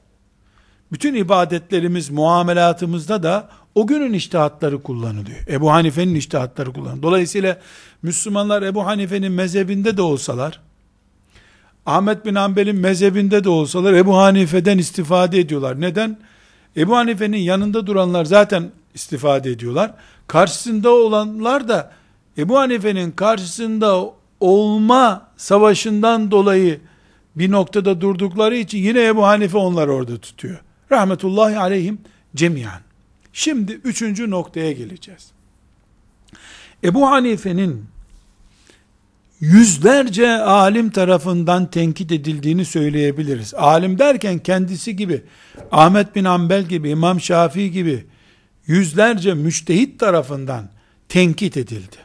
bütün 0.91 1.13
ibadetlerimiz, 1.15 2.10
muamelatımızda 2.10 3.24
da 3.24 3.50
o 3.75 3.88
günün 3.88 4.13
iştihatları 4.13 4.84
kullanılıyor. 4.84 5.48
Ebu 5.48 5.72
Hanife'nin 5.72 6.15
iştihatları 6.15 6.74
kullanılıyor. 6.74 7.03
Dolayısıyla 7.03 7.60
Müslümanlar 8.01 8.62
Ebu 8.62 8.86
Hanife'nin 8.86 9.31
mezhebinde 9.31 9.98
de 9.98 10.01
olsalar, 10.01 10.60
Ahmet 11.86 12.25
bin 12.25 12.36
Hanbel'in 12.36 12.75
mezhebinde 12.75 13.43
de 13.43 13.50
olsalar 13.50 13.93
Ebu 13.93 14.17
Hanife'den 14.17 14.77
istifade 14.77 15.39
ediyorlar. 15.39 15.81
Neden? 15.81 16.17
Ebu 16.77 16.96
Hanife'nin 16.96 17.38
yanında 17.38 17.88
duranlar 17.88 18.25
zaten 18.25 18.72
istifade 19.00 19.50
ediyorlar. 19.50 19.91
Karşısında 20.27 20.89
olanlar 20.89 21.68
da 21.68 21.91
Ebu 22.38 22.58
Hanife'nin 22.58 23.12
karşısında 23.12 24.06
olma 24.39 25.27
savaşından 25.38 26.32
dolayı 26.32 26.79
bir 27.36 27.51
noktada 27.51 28.01
durdukları 28.01 28.56
için 28.58 28.77
yine 28.77 29.06
Ebu 29.06 29.27
Hanife 29.27 29.58
onları 29.58 29.94
orada 29.94 30.18
tutuyor. 30.18 30.62
Rahmetullahi 30.91 31.58
aleyhim 31.58 32.01
cemiyan. 32.36 32.82
Şimdi 33.34 33.72
üçüncü 33.72 34.29
noktaya 34.29 34.72
geleceğiz. 34.72 35.32
Ebu 36.84 37.10
Hanife'nin 37.10 37.86
yüzlerce 39.39 40.32
alim 40.32 40.89
tarafından 40.89 41.72
tenkit 41.72 42.12
edildiğini 42.12 42.65
söyleyebiliriz. 42.65 43.53
Alim 43.53 44.00
derken 44.00 44.39
kendisi 44.39 44.96
gibi, 44.96 45.24
Ahmet 45.72 46.15
bin 46.15 46.25
Ambel 46.25 46.63
gibi, 46.63 46.89
İmam 46.89 47.22
Şafii 47.22 47.72
gibi 47.72 48.06
yüzlerce 48.69 49.33
müştehit 49.33 49.99
tarafından 49.99 50.69
tenkit 51.09 51.57
edildi. 51.57 51.97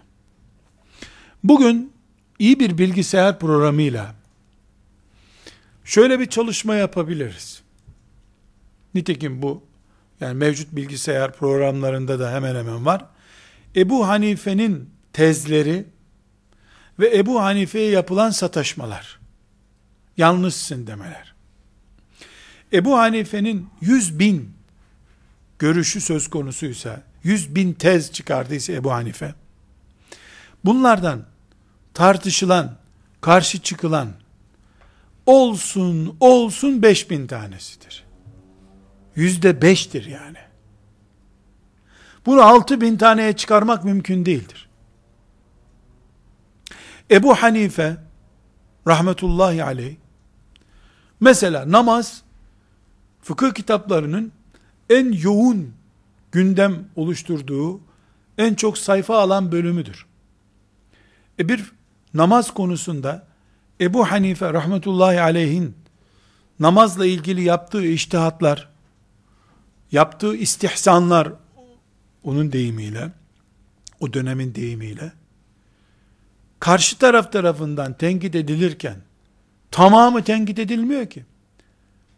Bugün 1.44 1.92
iyi 2.38 2.60
bir 2.60 2.78
bilgisayar 2.78 3.38
programıyla 3.38 4.14
şöyle 5.84 6.20
bir 6.20 6.26
çalışma 6.26 6.74
yapabiliriz. 6.74 7.62
Nitekim 8.94 9.42
bu 9.42 9.62
yani 10.20 10.34
mevcut 10.34 10.72
bilgisayar 10.72 11.32
programlarında 11.32 12.18
da 12.18 12.32
hemen 12.32 12.54
hemen 12.54 12.86
var. 12.86 13.04
Ebu 13.76 14.08
Hanife'nin 14.08 14.90
tezleri 15.12 15.84
ve 16.98 17.18
Ebu 17.18 17.42
Hanife'ye 17.42 17.90
yapılan 17.90 18.30
sataşmalar. 18.30 19.20
Yanlışsın 20.16 20.86
demeler. 20.86 21.34
Ebu 22.72 22.98
Hanife'nin 22.98 23.68
yüz 23.80 24.18
bin 24.18 24.53
görüşü 25.58 26.00
söz 26.00 26.30
konusuysa, 26.30 27.02
yüz 27.22 27.54
bin 27.54 27.72
tez 27.72 28.12
çıkardıysa 28.12 28.72
Ebu 28.72 28.92
Hanife, 28.92 29.34
bunlardan 30.64 31.24
tartışılan, 31.94 32.76
karşı 33.20 33.58
çıkılan, 33.58 34.08
olsun 35.26 36.16
olsun 36.20 36.82
beş 36.82 37.10
bin 37.10 37.26
tanesidir. 37.26 38.04
Yüzde 39.16 39.62
beştir 39.62 40.04
yani. 40.06 40.38
Bunu 42.26 42.42
altı 42.42 42.80
bin 42.80 42.96
taneye 42.96 43.32
çıkarmak 43.32 43.84
mümkün 43.84 44.26
değildir. 44.26 44.68
Ebu 47.10 47.34
Hanife 47.34 47.96
rahmetullahi 48.86 49.64
aleyh 49.64 49.96
mesela 51.20 51.72
namaz 51.72 52.22
fıkıh 53.22 53.54
kitaplarının 53.54 54.32
en 54.90 55.12
yoğun 55.12 55.74
gündem 56.32 56.88
oluşturduğu 56.96 57.80
en 58.38 58.54
çok 58.54 58.78
sayfa 58.78 59.18
alan 59.18 59.52
bölümüdür. 59.52 60.06
E 61.38 61.48
bir 61.48 61.72
namaz 62.14 62.54
konusunda 62.54 63.26
Ebu 63.80 64.10
Hanife 64.10 64.52
rahmetullahi 64.52 65.20
aleyhin 65.20 65.74
namazla 66.60 67.06
ilgili 67.06 67.42
yaptığı 67.42 67.86
iştihatlar, 67.86 68.68
yaptığı 69.92 70.36
istihsanlar, 70.36 71.32
onun 72.22 72.52
deyimiyle, 72.52 73.12
o 74.00 74.12
dönemin 74.12 74.54
deyimiyle, 74.54 75.12
karşı 76.60 76.98
taraf 76.98 77.32
tarafından 77.32 77.92
tenkit 77.92 78.34
edilirken, 78.34 78.96
tamamı 79.70 80.24
tenkit 80.24 80.58
edilmiyor 80.58 81.06
ki. 81.06 81.24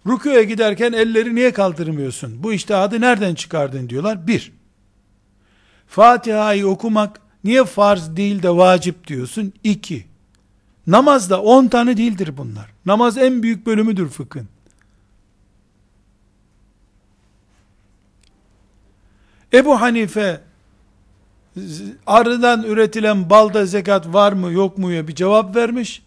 Rüküye 0.07 0.45
giderken 0.45 0.93
elleri 0.93 1.35
niye 1.35 1.53
kaldırmıyorsun? 1.53 2.43
Bu 2.43 2.53
iştihadı 2.53 3.01
nereden 3.01 3.35
çıkardın 3.35 3.89
diyorlar. 3.89 4.27
Bir, 4.27 4.53
Fatiha'yı 5.87 6.69
okumak 6.69 7.21
niye 7.45 7.65
farz 7.65 8.17
değil 8.17 8.43
de 8.43 8.51
vacip 8.51 9.07
diyorsun? 9.07 9.53
İki, 9.65 10.07
namazda 10.87 11.43
on 11.43 11.69
tane 11.69 11.97
değildir 11.97 12.37
bunlar. 12.37 12.67
Namaz 12.87 13.19
en 13.19 13.43
büyük 13.43 13.67
bölümüdür 13.67 14.09
fıkhın. 14.09 14.49
Ebu 19.53 19.81
Hanife 19.81 20.41
arıdan 22.07 22.63
üretilen 22.63 23.31
balda 23.31 23.67
zekat 23.67 24.07
var 24.07 24.33
mı 24.33 24.53
yok 24.53 24.79
mu 24.79 24.93
ya 24.93 25.09
bir 25.09 25.15
cevap 25.15 25.57
vermiş. 25.57 26.03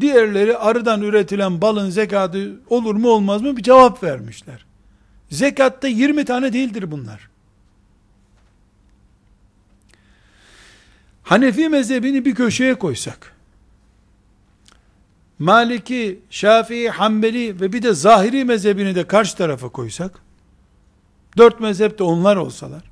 Diğerleri 0.00 0.56
arıdan 0.56 1.02
üretilen 1.02 1.60
balın 1.60 1.90
zekatı 1.90 2.60
olur 2.68 2.94
mu 2.94 3.08
olmaz 3.08 3.42
mı 3.42 3.56
bir 3.56 3.62
cevap 3.62 4.02
vermişler. 4.02 4.66
Zekatta 5.30 5.88
20 5.88 6.24
tane 6.24 6.52
değildir 6.52 6.90
bunlar. 6.90 7.28
Hanefi 11.22 11.68
mezhebini 11.68 12.24
bir 12.24 12.34
köşeye 12.34 12.74
koysak, 12.74 13.36
Maliki, 15.38 16.20
Şafii, 16.30 16.88
Hanbeli 16.88 17.60
ve 17.60 17.72
bir 17.72 17.82
de 17.82 17.92
Zahiri 17.92 18.44
mezhebini 18.44 18.94
de 18.94 19.06
karşı 19.06 19.36
tarafa 19.36 19.68
koysak, 19.68 20.18
dört 21.36 21.60
mezhep 21.60 21.98
de 21.98 22.02
onlar 22.02 22.36
olsalar, 22.36 22.82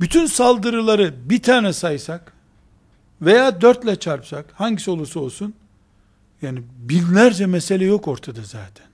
bütün 0.00 0.26
saldırıları 0.26 1.14
bir 1.30 1.42
tane 1.42 1.72
saysak, 1.72 2.33
veya 3.22 3.60
dörtle 3.60 3.96
çarpsak, 3.96 4.52
hangisi 4.54 4.90
olursa 4.90 5.20
olsun, 5.20 5.54
yani 6.42 6.62
binlerce 6.78 7.46
mesele 7.46 7.84
yok 7.84 8.08
ortada 8.08 8.42
zaten. 8.42 8.86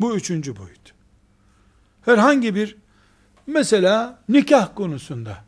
Bu 0.00 0.16
üçüncü 0.16 0.56
boyut. 0.56 0.94
Herhangi 2.04 2.54
bir, 2.54 2.76
mesela 3.46 4.22
nikah 4.28 4.74
konusunda, 4.74 5.44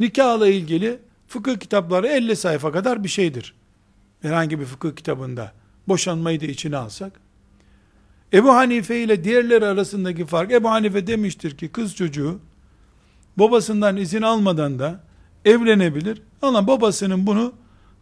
nikahla 0.00 0.48
ilgili 0.48 0.98
fıkıh 1.28 1.56
kitapları 1.56 2.06
50 2.06 2.36
sayfa 2.36 2.72
kadar 2.72 3.04
bir 3.04 3.08
şeydir. 3.08 3.54
Herhangi 4.22 4.60
bir 4.60 4.64
fıkıh 4.64 4.96
kitabında, 4.96 5.52
boşanmayı 5.88 6.40
da 6.40 6.46
içine 6.46 6.76
alsak, 6.76 7.12
Ebu 8.32 8.54
Hanife 8.54 9.02
ile 9.02 9.24
diğerleri 9.24 9.66
arasındaki 9.66 10.26
fark, 10.26 10.52
Ebu 10.52 10.70
Hanife 10.70 11.06
demiştir 11.06 11.56
ki, 11.56 11.68
kız 11.68 11.94
çocuğu, 11.94 12.40
babasından 13.36 13.96
izin 13.96 14.22
almadan 14.22 14.78
da, 14.78 15.00
evlenebilir. 15.44 16.22
Ama 16.42 16.66
babasının 16.66 17.26
bunu 17.26 17.52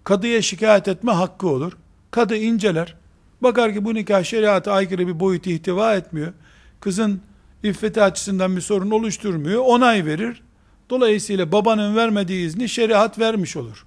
kadıya 0.05 0.42
şikayet 0.42 0.88
etme 0.88 1.12
hakkı 1.12 1.48
olur. 1.48 1.72
Kadı 2.11 2.37
inceler. 2.37 2.94
Bakar 3.40 3.74
ki 3.74 3.85
bu 3.85 3.94
nikah 3.94 4.24
şeriata 4.24 4.72
aykırı 4.72 5.07
bir 5.09 5.20
boyut 5.20 5.46
ihtiva 5.46 5.94
etmiyor. 5.94 6.33
Kızın 6.81 7.20
iffeti 7.62 8.03
açısından 8.03 8.57
bir 8.57 8.61
sorun 8.61 8.90
oluşturmuyor. 8.90 9.62
Onay 9.66 10.07
verir. 10.07 10.42
Dolayısıyla 10.90 11.53
babanın 11.53 11.96
vermediği 11.96 12.46
izni 12.46 12.68
şeriat 12.68 13.18
vermiş 13.18 13.57
olur. 13.57 13.87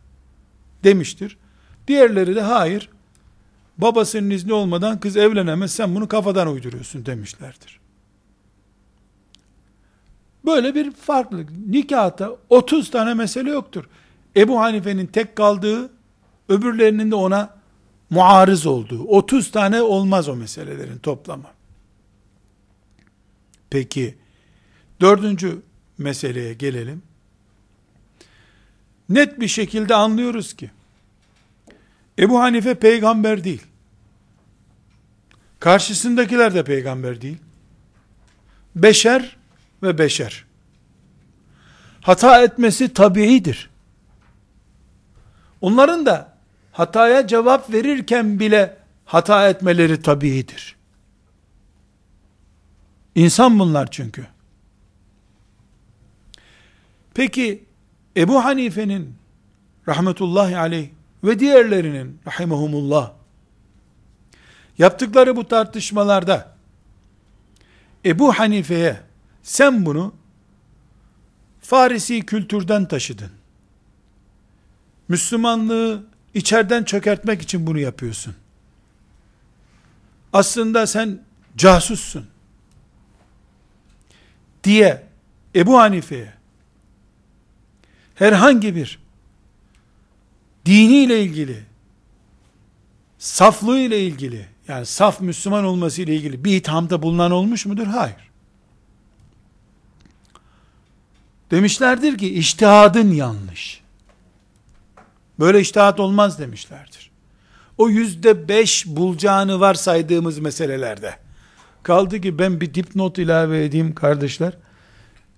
demiştir. 0.83 1.37
Diğerleri 1.87 2.35
de 2.35 2.41
hayır, 2.41 2.89
babasının 3.77 4.29
izni 4.29 4.53
olmadan 4.53 4.99
kız 4.99 5.17
evlenemez, 5.17 5.71
sen 5.71 5.95
bunu 5.95 6.07
kafadan 6.07 6.47
uyduruyorsun 6.47 7.05
demişlerdir. 7.05 7.80
Böyle 10.45 10.75
bir 10.75 10.91
farklılık. 10.91 11.49
Nikahta 11.67 12.35
30 12.49 12.91
tane 12.91 13.13
mesele 13.13 13.49
yoktur. 13.49 13.85
Ebu 14.35 14.59
Hanife'nin 14.59 15.07
tek 15.07 15.35
kaldığı, 15.35 15.91
öbürlerinin 16.49 17.11
de 17.11 17.15
ona 17.15 17.55
muarız 18.09 18.65
olduğu. 18.65 19.03
30 19.03 19.51
tane 19.51 19.81
olmaz 19.81 20.29
o 20.29 20.35
meselelerin 20.35 20.97
toplamı. 20.97 21.47
Peki, 23.69 24.17
dördüncü 25.01 25.61
meseleye 25.97 26.53
gelelim. 26.53 27.03
Net 29.09 29.39
bir 29.39 29.47
şekilde 29.47 29.95
anlıyoruz 29.95 30.53
ki, 30.53 30.71
Ebu 32.19 32.39
Hanife 32.39 32.75
peygamber 32.75 33.43
değil. 33.43 33.61
Karşısındakiler 35.59 36.53
de 36.53 36.63
peygamber 36.63 37.21
değil. 37.21 37.37
Beşer 38.75 39.37
ve 39.83 39.97
beşer. 39.97 40.45
Hata 42.01 42.43
etmesi 42.43 42.93
tabiidir. 42.93 43.69
Onların 45.61 46.05
da 46.05 46.33
hataya 46.71 47.27
cevap 47.27 47.73
verirken 47.73 48.39
bile 48.39 48.77
hata 49.05 49.49
etmeleri 49.49 50.01
tabiidir. 50.01 50.75
İnsan 53.15 53.59
bunlar 53.59 53.91
çünkü. 53.91 54.27
Peki 57.13 57.63
Ebu 58.17 58.45
Hanife'nin 58.45 59.15
rahmetullahi 59.87 60.57
aleyh 60.57 60.89
ve 61.23 61.39
diğerlerinin 61.39 62.19
rahimahumullah 62.27 63.11
yaptıkları 64.77 65.35
bu 65.35 65.47
tartışmalarda 65.47 66.55
Ebu 68.05 68.33
Hanife'ye 68.33 69.10
sen 69.43 69.85
bunu 69.85 70.13
Farisi 71.61 72.25
kültürden 72.25 72.87
taşıdın. 72.87 73.31
Müslümanlığı 75.07 76.03
içeriden 76.33 76.83
çökertmek 76.83 77.41
için 77.41 77.67
bunu 77.67 77.79
yapıyorsun. 77.79 78.35
Aslında 80.33 80.87
sen 80.87 81.19
casussun. 81.57 82.27
Diye 84.63 85.03
Ebu 85.55 85.79
Hanife'ye 85.79 86.33
herhangi 88.15 88.75
bir 88.75 88.99
diniyle 90.65 91.23
ilgili 91.23 91.63
saflığı 93.17 93.79
ile 93.79 94.05
ilgili 94.05 94.47
yani 94.67 94.85
saf 94.85 95.21
Müslüman 95.21 95.65
olması 95.65 96.01
ile 96.01 96.15
ilgili 96.15 96.43
bir 96.45 96.55
ithamda 96.55 97.01
bulunan 97.01 97.31
olmuş 97.31 97.65
mudur? 97.65 97.87
Hayır. 97.87 98.30
Demişlerdir 101.51 102.17
ki 102.17 102.33
iştihadın 102.33 103.11
yanlış. 103.11 103.81
Böyle 105.39 105.59
iştihat 105.59 105.99
olmaz 105.99 106.39
demişlerdir. 106.39 107.11
O 107.77 107.89
yüzde 107.89 108.47
beş 108.47 108.85
bulacağını 108.87 109.59
var 109.59 109.73
saydığımız 109.73 110.39
meselelerde. 110.39 111.15
Kaldı 111.83 112.21
ki 112.21 112.39
ben 112.39 112.61
bir 112.61 112.73
dipnot 112.73 113.17
ilave 113.17 113.65
edeyim 113.65 113.95
kardeşler. 113.95 114.57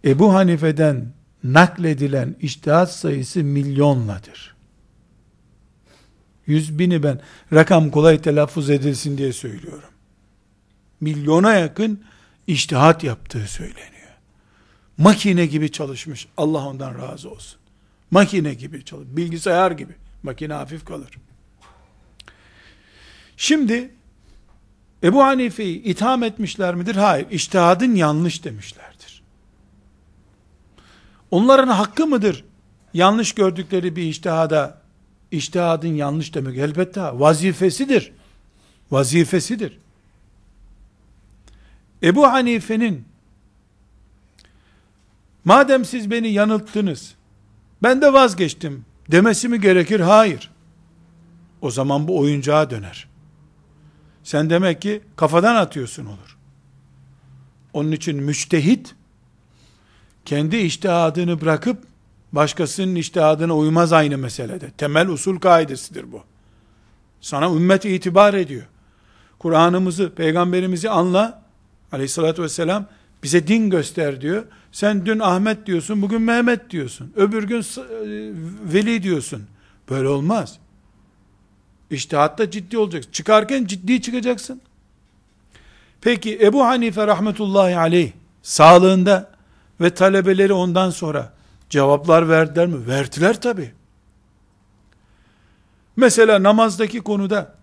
Ebu 0.05 0.33
Hanife'den 0.33 1.13
nakledilen 1.43 2.35
iştihat 2.39 2.91
sayısı 2.91 3.43
milyonladır. 3.43 4.55
Yüz 6.45 6.79
bini 6.79 7.03
ben 7.03 7.21
rakam 7.53 7.89
kolay 7.91 8.21
telaffuz 8.21 8.69
edilsin 8.69 9.17
diye 9.17 9.33
söylüyorum. 9.33 9.89
Milyona 11.01 11.53
yakın 11.53 12.03
iştihat 12.47 13.03
yaptığı 13.03 13.47
söyleniyor. 13.47 13.92
Makine 14.97 15.45
gibi 15.45 15.71
çalışmış. 15.71 16.27
Allah 16.37 16.67
ondan 16.67 16.97
razı 16.97 17.29
olsun. 17.29 17.59
Makine 18.11 18.53
gibi 18.53 18.85
çalış. 18.85 19.07
Bilgisayar 19.11 19.71
gibi. 19.71 19.93
Makine 20.23 20.53
hafif 20.53 20.85
kalır. 20.85 21.11
Şimdi 23.37 23.91
Ebu 25.03 25.23
Hanife'yi 25.23 25.83
itham 25.83 26.23
etmişler 26.23 26.75
midir? 26.75 26.95
Hayır. 26.95 27.27
İçtihadın 27.31 27.95
yanlış 27.95 28.43
demişlerdir. 28.43 29.23
Onların 31.31 31.67
hakkı 31.67 32.07
mıdır? 32.07 32.45
Yanlış 32.93 33.33
gördükleri 33.33 33.95
bir 33.95 34.03
iştihada 34.03 34.81
iştihadın 35.31 35.95
yanlış 35.95 36.33
demek. 36.33 36.57
Elbette 36.57 37.01
vazifesidir. 37.01 38.11
Vazifesidir. 38.91 39.79
Ebu 42.03 42.27
Hanife'nin 42.27 43.05
madem 45.45 45.85
siz 45.85 46.11
beni 46.11 46.27
yanılttınız, 46.27 47.15
ben 47.83 48.01
de 48.01 48.13
vazgeçtim 48.13 48.85
demesi 49.11 49.49
mi 49.49 49.61
gerekir? 49.61 49.99
Hayır. 49.99 50.51
O 51.61 51.71
zaman 51.71 52.07
bu 52.07 52.19
oyuncağa 52.19 52.69
döner. 52.69 53.07
Sen 54.23 54.49
demek 54.49 54.81
ki 54.81 55.01
kafadan 55.15 55.55
atıyorsun 55.55 56.05
olur. 56.05 56.37
Onun 57.73 57.91
için 57.91 58.23
müçtehit, 58.23 58.95
kendi 60.25 60.57
iştihadını 60.57 61.41
bırakıp, 61.41 61.83
başkasının 62.31 62.95
iştihadına 62.95 63.55
uymaz 63.57 63.93
aynı 63.93 64.17
meselede. 64.17 64.71
Temel 64.71 65.07
usul 65.07 65.39
kaidesidir 65.39 66.11
bu. 66.11 66.23
Sana 67.21 67.45
ümmet 67.45 67.85
itibar 67.85 68.33
ediyor. 68.33 68.63
Kur'an'ımızı, 69.39 70.15
peygamberimizi 70.15 70.89
anla, 70.89 71.43
aleyhissalatü 71.91 72.43
vesselam, 72.43 72.85
bize 73.23 73.47
din 73.47 73.69
göster 73.69 74.21
diyor. 74.21 74.43
Sen 74.73 75.05
dün 75.05 75.19
Ahmet 75.19 75.65
diyorsun, 75.65 76.01
bugün 76.01 76.21
Mehmet 76.21 76.69
diyorsun. 76.69 77.13
Öbür 77.15 77.43
gün 77.43 77.59
e, 77.61 77.63
Veli 78.73 79.03
diyorsun. 79.03 79.47
Böyle 79.89 80.07
olmaz. 80.07 80.59
İştihatta 81.89 82.51
ciddi 82.51 82.77
olacaksın. 82.77 83.11
Çıkarken 83.11 83.65
ciddi 83.65 84.01
çıkacaksın. 84.01 84.61
Peki 86.01 86.39
Ebu 86.41 86.65
Hanife 86.65 87.07
rahmetullahi 87.07 87.77
aleyh 87.77 88.11
sağlığında 88.41 89.31
ve 89.81 89.93
talebeleri 89.93 90.53
ondan 90.53 90.89
sonra 90.89 91.33
cevaplar 91.69 92.29
verdiler 92.29 92.67
mi? 92.67 92.87
Verdiler 92.87 93.41
tabi. 93.41 93.73
Mesela 95.95 96.43
namazdaki 96.43 96.99
konuda 96.99 97.55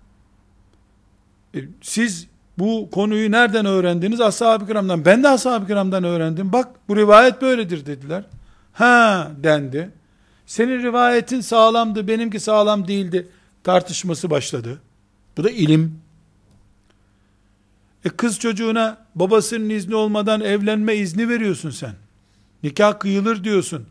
e, 1.55 1.59
siz 1.83 2.27
bu 2.61 2.91
konuyu 2.91 3.31
nereden 3.31 3.67
öğrendiniz? 3.67 4.21
Ashab-ı 4.21 4.67
kiramdan. 4.67 5.05
Ben 5.05 5.23
de 5.23 5.29
ashab-ı 5.29 5.67
kiramdan 5.67 6.05
öğrendim. 6.05 6.53
Bak 6.53 6.69
bu 6.89 6.97
rivayet 6.97 7.43
böyledir 7.43 7.87
dediler. 7.87 8.25
Ha 8.73 9.31
dendi. 9.43 9.91
Senin 10.47 10.83
rivayetin 10.83 11.41
sağlamdı, 11.41 12.09
benimki 12.09 12.41
sağlam 12.41 12.89
değildi 12.89 13.29
tartışması 13.65 14.31
başladı. 14.31 14.79
Bu 15.37 15.45
da 15.45 15.51
ilim. 15.51 16.01
E 18.05 18.09
kız 18.09 18.39
çocuğuna 18.39 18.97
babasının 19.15 19.71
izni 19.71 19.95
olmadan 19.95 20.41
evlenme 20.41 20.95
izni 20.95 21.29
veriyorsun 21.29 21.71
sen. 21.71 21.95
Nikah 22.63 22.99
kıyılır 22.99 23.45
diyorsun. 23.45 23.87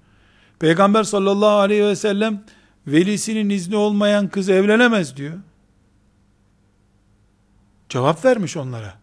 Peygamber 0.60 1.04
sallallahu 1.04 1.58
aleyhi 1.60 1.84
ve 1.84 1.96
sellem 1.96 2.44
velisinin 2.88 3.50
izni 3.50 3.76
olmayan 3.76 4.28
kız 4.28 4.50
evlenemez 4.50 5.18
diyor. 5.18 5.34
Cevap 7.90 8.26
vermiş 8.26 8.58
onlara. 8.58 8.94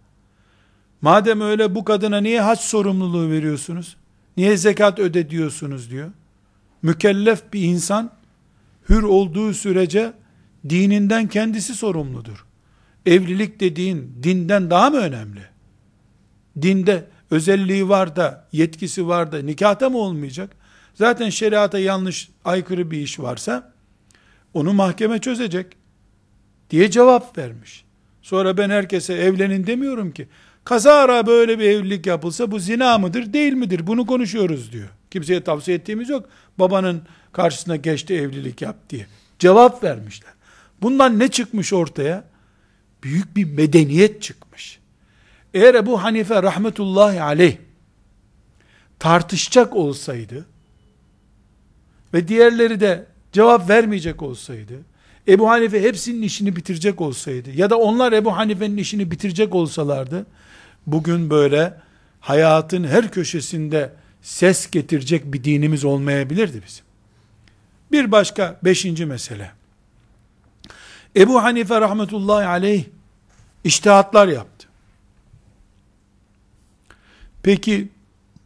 Madem 1.01 1.41
öyle 1.41 1.75
bu 1.75 1.85
kadına 1.85 2.21
niye 2.21 2.41
haç 2.41 2.61
sorumluluğu 2.61 3.31
veriyorsunuz? 3.31 3.97
Niye 4.37 4.57
zekat 4.57 4.99
öde 4.99 5.31
diyorsunuz 5.31 5.91
diyor. 5.91 6.11
Mükellef 6.83 7.53
bir 7.53 7.63
insan 7.63 8.13
hür 8.89 9.03
olduğu 9.03 9.55
sürece 9.55 10.13
dininden 10.69 11.29
kendisi 11.29 11.75
sorumludur. 11.75 12.47
Evlilik 13.07 13.61
dediğin 13.61 14.19
dinden 14.23 14.71
daha 14.71 14.91
mı 14.91 14.97
önemli? 14.97 15.41
Dinde 16.63 17.09
özelliği 17.31 17.89
var 17.89 18.17
da, 18.17 18.49
yetkisi 18.53 19.09
var 19.09 19.33
da 19.33 19.39
nikahta 19.39 19.91
mı 19.91 19.99
olmayacak? 19.99 20.57
Zaten 20.95 21.31
şeriata 21.31 21.79
yanlış, 21.79 22.31
aykırı 22.45 22.91
bir 22.91 22.99
iş 22.99 23.21
varsa 23.21 23.73
onu 24.55 24.73
mahkeme 24.73 25.19
çözecek 25.19 25.77
diye 26.71 26.91
cevap 26.91 27.39
vermiş. 27.39 27.86
Sonra 28.27 28.57
ben 28.57 28.71
herkese 28.71 29.15
evlenin 29.15 29.67
demiyorum 29.67 30.13
ki. 30.13 30.29
Kazara 30.65 31.27
böyle 31.27 31.59
bir 31.59 31.65
evlilik 31.65 32.07
yapılsa 32.07 32.51
bu 32.51 32.59
zina 32.59 32.99
mıdır 32.99 33.33
değil 33.33 33.53
midir 33.53 33.87
bunu 33.87 34.07
konuşuyoruz 34.07 34.73
diyor. 34.73 34.89
Kimseye 35.11 35.45
tavsiye 35.45 35.77
ettiğimiz 35.77 36.09
yok. 36.09 36.29
Babanın 36.59 37.03
karşısına 37.33 37.77
geçti 37.77 38.15
evlilik 38.15 38.63
yap 38.63 38.77
diye. 38.91 39.07
Cevap 39.39 39.85
vermişler. 39.85 40.33
Bundan 40.83 41.19
ne 41.19 41.29
çıkmış 41.29 41.73
ortaya? 41.73 42.25
Büyük 43.03 43.37
bir 43.37 43.45
medeniyet 43.45 44.23
çıkmış. 44.23 44.79
Eğer 45.55 45.75
Ebu 45.75 46.03
Hanife 46.03 46.43
rahmetullahi 46.43 47.23
aleyh 47.23 47.57
tartışacak 48.99 49.77
olsaydı 49.77 50.47
ve 52.15 52.29
diğerleri 52.29 52.81
de 52.81 53.07
cevap 53.33 53.69
vermeyecek 53.71 54.23
olsaydı, 54.23 54.75
Ebu 55.29 55.51
Hanife 55.51 55.83
hepsinin 55.83 56.23
işini 56.23 56.57
bitirecek 56.57 57.01
olsaydı 57.01 57.51
ya 57.51 57.71
da 57.71 57.79
onlar 57.79 58.13
Ebu 58.13 58.37
Hanife'nin 58.37 58.77
işini 58.77 59.11
bitirecek 59.11 59.55
olsalardı, 59.55 60.27
bugün 60.87 61.31
böyle 61.31 61.75
hayatın 62.21 62.85
her 62.85 63.11
köşesinde 63.11 63.93
ses 64.23 64.71
getirecek 64.71 65.33
bir 65.33 65.45
dinimiz 65.45 65.85
olmayabilirdi 65.85 66.63
bizim. 66.67 66.85
Bir 67.93 68.13
başka 68.13 68.61
beşinci 68.65 69.07
mesele. 69.07 69.51
Ebu 71.17 71.43
Hanife 71.43 71.81
rahmetullahi 71.81 72.47
aleyh 72.47 72.85
iştihatlar 73.65 74.29
yaptı. 74.29 74.69
Peki 77.43 77.89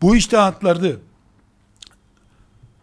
bu 0.03 0.17
iştihatları 0.17 0.97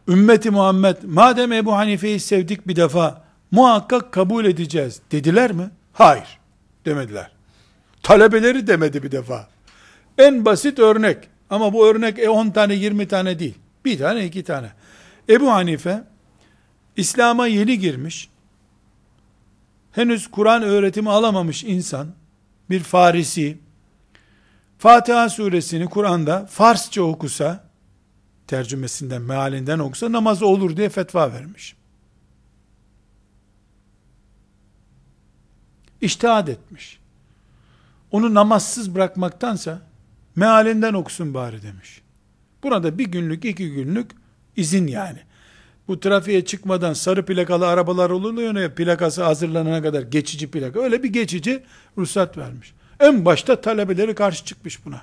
ümmeti 0.07 0.51
Muhammed 0.51 0.97
madem 1.03 1.51
Ebu 1.51 1.75
Hanife'yi 1.75 2.19
sevdik 2.19 2.67
bir 2.67 2.75
defa 2.75 3.26
muhakkak 3.51 4.11
kabul 4.11 4.45
edeceğiz 4.45 5.01
dediler 5.11 5.51
mi? 5.51 5.69
Hayır 5.93 6.39
demediler. 6.85 7.31
Talebeleri 8.03 8.67
demedi 8.67 9.03
bir 9.03 9.11
defa. 9.11 9.47
En 10.17 10.45
basit 10.45 10.79
örnek 10.79 11.17
ama 11.49 11.73
bu 11.73 11.87
örnek 11.87 12.29
10 12.29 12.49
tane 12.49 12.73
20 12.73 13.07
tane 13.07 13.39
değil. 13.39 13.55
Bir 13.85 13.97
tane 13.97 14.25
iki 14.25 14.43
tane. 14.43 14.71
Ebu 15.29 15.51
Hanife 15.51 16.03
İslam'a 16.97 17.47
yeni 17.47 17.79
girmiş, 17.79 18.29
henüz 19.91 20.27
Kur'an 20.31 20.63
öğretimi 20.63 21.09
alamamış 21.09 21.63
insan, 21.63 22.07
bir 22.69 22.79
Farisi, 22.79 23.57
Fatiha 24.77 25.29
suresini 25.29 25.85
Kur'an'da 25.85 26.45
Farsça 26.45 27.01
okusa, 27.01 27.63
tercümesinden, 28.47 29.21
mealinden 29.21 29.79
okusa 29.79 30.11
namazı 30.11 30.47
olur 30.47 30.77
diye 30.77 30.89
fetva 30.89 31.33
vermiş. 31.33 31.75
İçtihad 36.01 36.47
etmiş. 36.47 36.99
Onu 38.11 38.33
namazsız 38.33 38.95
bırakmaktansa 38.95 39.81
mealinden 40.35 40.93
okusun 40.93 41.33
bari 41.33 41.63
demiş. 41.63 42.01
Buna 42.63 42.83
da 42.83 42.97
bir 42.97 43.05
günlük, 43.05 43.45
iki 43.45 43.71
günlük 43.71 44.11
izin 44.55 44.87
yani. 44.87 45.19
Bu 45.87 45.99
trafiğe 45.99 46.45
çıkmadan 46.45 46.93
sarı 46.93 47.25
plakalı 47.25 47.67
arabalar 47.67 48.09
oluyor 48.09 48.55
ya 48.55 48.75
plakası 48.75 49.23
hazırlanana 49.23 49.81
kadar 49.81 50.01
geçici 50.01 50.51
plaka. 50.51 50.79
Öyle 50.79 51.03
bir 51.03 51.09
geçici 51.09 51.63
ruhsat 51.97 52.37
vermiş. 52.37 52.73
En 52.99 53.25
başta 53.25 53.61
talebeleri 53.61 54.15
karşı 54.15 54.45
çıkmış 54.45 54.85
buna. 54.85 55.01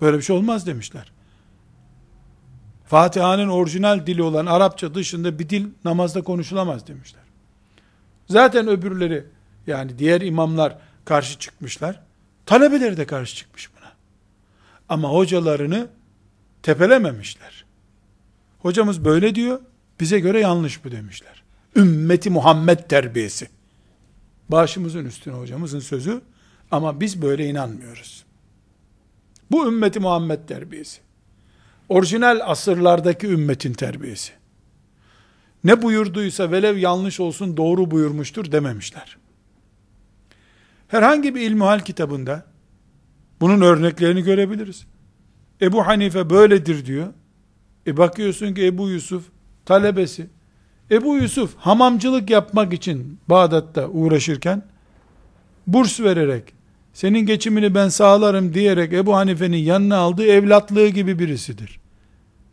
Böyle 0.00 0.16
bir 0.16 0.22
şey 0.22 0.36
olmaz 0.36 0.66
demişler. 0.66 1.12
Fatiha'nın 2.86 3.48
orijinal 3.48 4.06
dili 4.06 4.22
olan 4.22 4.46
Arapça 4.46 4.94
dışında 4.94 5.38
bir 5.38 5.48
dil 5.48 5.66
namazda 5.84 6.22
konuşulamaz 6.22 6.86
demişler. 6.86 7.22
Zaten 8.28 8.68
öbürleri 8.68 9.24
yani 9.68 9.98
diğer 9.98 10.20
imamlar 10.20 10.78
karşı 11.04 11.38
çıkmışlar. 11.38 12.00
Talebeleri 12.46 12.96
de 12.96 13.06
karşı 13.06 13.36
çıkmış 13.36 13.70
buna. 13.76 13.92
Ama 14.88 15.08
hocalarını 15.08 15.88
tepelememişler. 16.62 17.64
Hocamız 18.58 19.04
böyle 19.04 19.34
diyor, 19.34 19.60
bize 20.00 20.20
göre 20.20 20.40
yanlış 20.40 20.84
bu 20.84 20.92
demişler. 20.92 21.42
Ümmeti 21.76 22.30
Muhammed 22.30 22.78
terbiyesi. 22.78 23.48
Başımızın 24.48 25.04
üstüne 25.04 25.34
hocamızın 25.34 25.80
sözü 25.80 26.20
ama 26.70 27.00
biz 27.00 27.22
böyle 27.22 27.46
inanmıyoruz. 27.46 28.24
Bu 29.50 29.68
ümmeti 29.68 30.00
Muhammed 30.00 30.48
terbiyesi. 30.48 31.00
Orijinal 31.88 32.40
asırlardaki 32.44 33.26
ümmetin 33.26 33.72
terbiyesi. 33.72 34.32
Ne 35.64 35.82
buyurduysa 35.82 36.50
velev 36.50 36.76
yanlış 36.76 37.20
olsun 37.20 37.56
doğru 37.56 37.90
buyurmuştur 37.90 38.52
dememişler. 38.52 39.16
Herhangi 40.88 41.34
bir 41.34 41.40
ilmuhal 41.40 41.80
kitabında 41.80 42.44
bunun 43.40 43.60
örneklerini 43.60 44.22
görebiliriz. 44.22 44.86
Ebu 45.60 45.86
Hanife 45.86 46.30
böyledir 46.30 46.86
diyor. 46.86 47.12
E 47.86 47.96
bakıyorsun 47.96 48.54
ki 48.54 48.66
Ebu 48.66 48.88
Yusuf 48.88 49.24
talebesi. 49.66 50.26
Ebu 50.90 51.16
Yusuf 51.16 51.56
hamamcılık 51.56 52.30
yapmak 52.30 52.72
için 52.72 53.18
Bağdat'ta 53.28 53.88
uğraşırken 53.88 54.62
burs 55.66 56.00
vererek 56.00 56.52
senin 56.92 57.26
geçimini 57.26 57.74
ben 57.74 57.88
sağlarım 57.88 58.54
diyerek 58.54 58.92
Ebu 58.92 59.16
Hanife'nin 59.16 59.56
yanına 59.56 59.96
aldığı 59.96 60.26
evlatlığı 60.26 60.88
gibi 60.88 61.18
birisidir. 61.18 61.80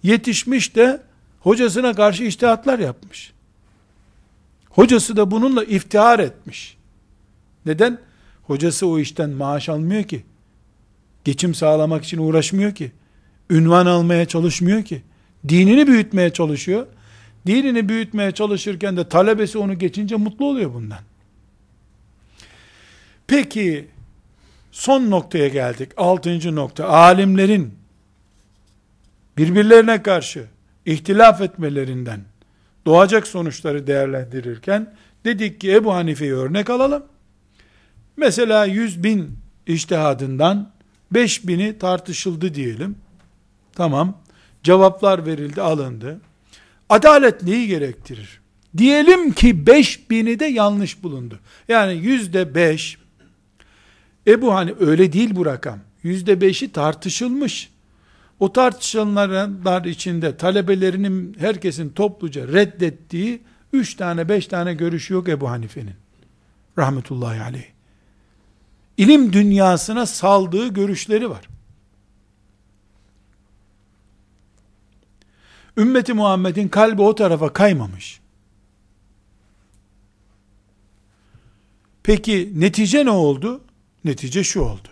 Yetişmiş 0.03 0.75
de 0.75 1.01
hocasına 1.39 1.93
karşı 1.93 2.23
iştihatlar 2.23 2.79
yapmış. 2.79 3.33
Hocası 4.69 5.17
da 5.17 5.31
bununla 5.31 5.63
iftihar 5.63 6.19
etmiş. 6.19 6.77
Neden? 7.65 8.04
Hocası 8.47 8.87
o 8.87 8.99
işten 8.99 9.29
maaş 9.29 9.69
almıyor 9.69 10.03
ki. 10.03 10.23
Geçim 11.23 11.55
sağlamak 11.55 12.03
için 12.03 12.17
uğraşmıyor 12.17 12.75
ki. 12.75 12.91
Ünvan 13.49 13.85
almaya 13.85 14.25
çalışmıyor 14.25 14.83
ki. 14.83 15.01
Dinini 15.47 15.87
büyütmeye 15.87 16.29
çalışıyor. 16.29 16.87
Dinini 17.47 17.89
büyütmeye 17.89 18.31
çalışırken 18.31 18.97
de 18.97 19.09
talebesi 19.09 19.57
onu 19.57 19.79
geçince 19.79 20.15
mutlu 20.15 20.45
oluyor 20.45 20.73
bundan. 20.73 20.99
Peki 23.27 23.87
son 24.71 25.11
noktaya 25.11 25.47
geldik. 25.47 25.91
Altıncı 25.97 26.55
nokta. 26.55 26.87
Alimlerin 26.87 27.73
birbirlerine 29.37 30.03
karşı 30.03 30.45
ihtilaf 30.85 31.41
etmelerinden 31.41 32.21
doğacak 32.85 33.27
sonuçları 33.27 33.87
değerlendirirken 33.87 34.93
dedik 35.25 35.61
ki 35.61 35.73
Ebu 35.75 35.93
Hanife'yi 35.93 36.33
örnek 36.33 36.69
alalım. 36.69 37.03
Mesela 38.17 38.65
100 38.65 39.03
bin 39.03 39.37
iştihadından 39.67 40.71
5 41.11 41.47
bini 41.47 41.77
tartışıldı 41.77 42.53
diyelim. 42.53 42.95
Tamam. 43.73 44.17
Cevaplar 44.63 45.25
verildi, 45.25 45.61
alındı. 45.61 46.21
Adalet 46.89 47.43
neyi 47.43 47.67
gerektirir? 47.67 48.39
Diyelim 48.77 49.31
ki 49.31 49.67
5 49.67 50.09
bini 50.09 50.39
de 50.39 50.45
yanlış 50.45 51.03
bulundu. 51.03 51.39
Yani 51.67 51.93
yüzde 51.93 52.55
5 52.55 52.97
Ebu 54.27 54.55
hani 54.55 54.73
öyle 54.79 55.13
değil 55.13 55.35
bu 55.35 55.45
rakam. 55.45 55.79
Yüzde 56.03 56.41
beşi 56.41 56.71
tartışılmış. 56.71 57.69
O 58.39 58.53
tartışanlar 58.53 59.85
içinde 59.85 60.37
talebelerinin 60.37 61.35
herkesin 61.39 61.89
topluca 61.89 62.47
reddettiği 62.47 63.41
üç 63.73 63.95
tane 63.95 64.29
beş 64.29 64.47
tane 64.47 64.73
görüşü 64.73 65.13
yok 65.13 65.29
Ebu 65.29 65.49
Hanife'nin. 65.49 65.95
Rahmetullahi 66.77 67.41
aleyh. 67.41 67.74
İlim 68.97 69.33
dünyasına 69.33 70.05
saldığı 70.05 70.67
görüşleri 70.67 71.29
var. 71.29 71.47
Ümmeti 75.77 76.13
Muhammed'in 76.13 76.67
kalbi 76.67 77.01
o 77.01 77.15
tarafa 77.15 77.53
kaymamış. 77.53 78.19
Peki 82.03 82.51
netice 82.55 83.05
ne 83.05 83.09
oldu? 83.09 83.61
Netice 84.05 84.43
şu 84.43 84.61
oldu. 84.61 84.87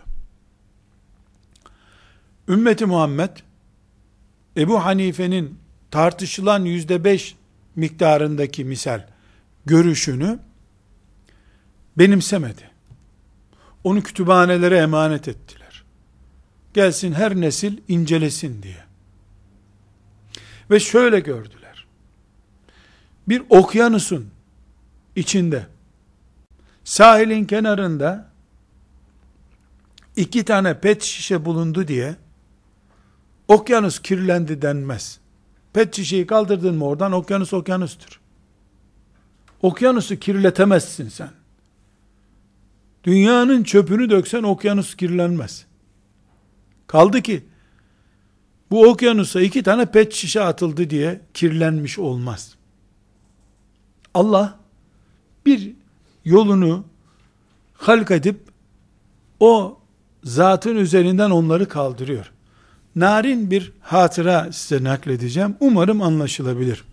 Ümmeti 2.48 2.86
Muhammed 2.86 3.38
Ebu 4.58 4.86
Hanife'nin 4.86 5.60
tartışılan 5.92 6.66
yüzde 6.66 7.04
beş 7.04 7.36
miktarındaki 7.76 8.66
misal 8.66 9.08
görüşünü 9.66 10.40
benimsemedi. 11.98 12.73
Onu 13.84 14.04
kütüphanelere 14.04 14.78
emanet 14.78 15.28
ettiler. 15.28 15.84
Gelsin 16.74 17.14
her 17.14 17.36
nesil 17.36 17.78
incelesin 17.88 18.64
diye. 18.64 18.84
Ve 20.72 20.80
şöyle 20.80 21.20
gördüler. 21.20 21.88
Bir 23.28 23.44
okyanusun 23.50 24.30
içinde 25.16 25.68
sahilin 26.84 27.46
kenarında 27.46 28.30
iki 30.16 30.46
tane 30.46 30.80
pet 30.80 31.04
şişe 31.04 31.46
bulundu 31.46 31.88
diye 31.88 32.16
okyanus 33.48 34.02
kirlendi 34.02 34.62
denmez. 34.62 35.20
Pet 35.74 35.96
şişeyi 35.96 36.28
kaldırdın 36.28 36.76
mı 36.76 36.86
oradan 36.86 37.12
okyanus 37.12 37.54
okyanustur. 37.54 38.20
Okyanusu 39.62 40.20
kirletemezsin 40.20 41.10
sen. 41.10 41.43
Dünyanın 43.04 43.64
çöpünü 43.64 44.10
döksen 44.10 44.44
okyanus 44.44 44.96
kirlenmez. 44.96 45.66
Kaldı 46.88 47.22
ki 47.22 47.44
bu 48.72 48.90
okyanusa 48.90 49.42
iki 49.42 49.64
tane 49.64 49.86
pet 49.86 50.14
şişe 50.14 50.42
atıldı 50.42 50.90
diye 50.90 51.22
kirlenmiş 51.34 52.00
olmaz. 52.00 52.56
Allah 54.14 54.60
bir 55.46 55.72
yolunu 56.26 56.86
halk 57.74 58.12
edip 58.12 58.40
o 59.40 59.78
zatın 60.24 60.76
üzerinden 60.76 61.30
onları 61.30 61.68
kaldırıyor. 61.68 62.32
Narin 62.96 63.52
bir 63.52 63.74
hatıra 63.82 64.52
size 64.52 64.84
nakledeceğim. 64.84 65.56
Umarım 65.60 66.02
anlaşılabilir. 66.02 66.84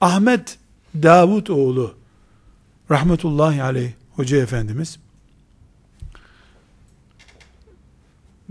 Ahmet 0.00 0.58
Davud 0.94 1.46
oğlu 1.46 1.94
rahmetullahi 2.90 3.62
aleyh 3.62 3.92
hoca 4.16 4.36
efendimiz 4.36 4.98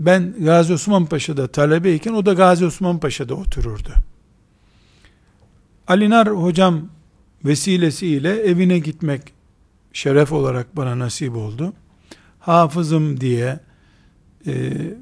ben 0.00 0.34
Gazi 0.40 0.72
Osman 0.72 1.06
Paşa'da 1.06 1.48
talebeyken 1.48 2.12
o 2.12 2.26
da 2.26 2.32
Gazi 2.32 2.66
Osman 2.66 2.98
Paşa'da 2.98 3.34
otururdu. 3.34 3.92
Alinar 5.88 6.28
hocam 6.28 6.88
vesilesiyle 7.44 8.30
evine 8.30 8.78
gitmek 8.78 9.22
şeref 9.92 10.32
olarak 10.32 10.76
bana 10.76 10.98
nasip 10.98 11.36
oldu. 11.36 11.72
Hafızım 12.38 13.20
diye 13.20 13.60
e, 14.46 14.52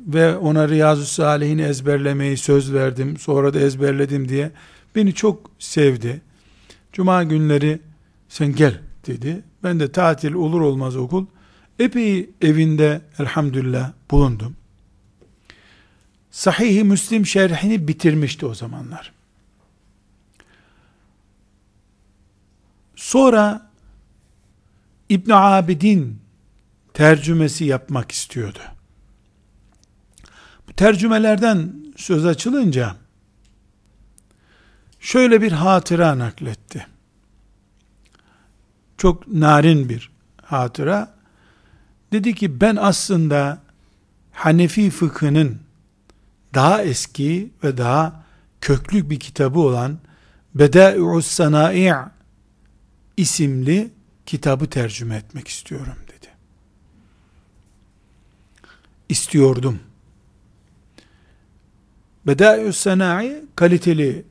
ve 0.07 0.37
ona 0.37 0.69
Riyazu 0.69 1.05
Salih'ini 1.05 1.63
ezberlemeyi 1.63 2.37
söz 2.37 2.73
verdim. 2.73 3.17
Sonra 3.17 3.55
da 3.55 3.61
ezberledim 3.61 4.29
diye 4.29 4.51
beni 4.95 5.15
çok 5.15 5.51
sevdi. 5.59 6.21
Cuma 6.93 7.23
günleri 7.23 7.81
sen 8.29 8.55
gel 8.55 8.81
dedi. 9.07 9.43
Ben 9.63 9.81
de 9.81 9.93
tatil 9.93 10.33
olur 10.33 10.61
olmaz 10.61 10.97
okul. 10.97 11.27
Epey 11.79 12.31
evinde 12.43 13.01
elhamdülillah 13.19 13.93
bulundum. 14.11 14.58
Sahih-i 16.39 16.85
Müslim 16.85 17.27
şerhini 17.27 17.89
bitirmişti 17.89 18.47
o 18.47 18.55
zamanlar. 18.55 19.13
Sonra 22.97 23.71
İbn 25.09 25.31
Abidin 25.31 26.21
tercümesi 26.95 27.65
yapmak 27.65 28.13
istiyordu. 28.13 28.59
Bu 30.69 30.73
tercümelerden 30.73 31.75
söz 31.97 32.27
açılınca 32.27 32.97
şöyle 35.01 35.43
bir 35.43 35.53
hatıra 35.53 36.19
nakletti. 36.19 36.87
Çok 38.99 39.29
narin 39.29 39.89
bir 39.89 40.11
hatıra. 40.43 41.15
Dedi 42.13 42.35
ki 42.35 42.61
ben 42.61 42.77
aslında 42.77 43.63
Hanefi 44.33 44.91
fıkhının 44.91 45.68
daha 46.55 46.83
eski 46.83 47.51
ve 47.65 47.77
daha 47.77 48.25
köklü 48.61 49.11
bir 49.11 49.21
kitabı 49.21 49.61
olan 49.61 49.99
Bedai'us 50.55 51.27
Sanai' 51.27 52.09
isimli 53.17 53.91
kitabı 54.27 54.71
tercüme 54.71 55.17
etmek 55.17 55.49
istiyorum 55.49 55.97
dedi. 56.09 56.29
İstiyordum. 59.09 59.81
Bedai'us 62.27 62.77
Sanai 62.77 63.45
kaliteli 63.57 64.25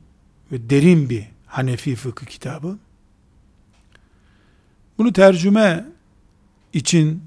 ve 0.52 0.70
derin 0.70 1.10
bir 1.10 1.28
Hanefi 1.46 1.96
fıkıh 1.96 2.26
kitabı. 2.26 2.78
Bunu 4.98 5.14
tercüme 5.14 5.86
için 6.74 7.24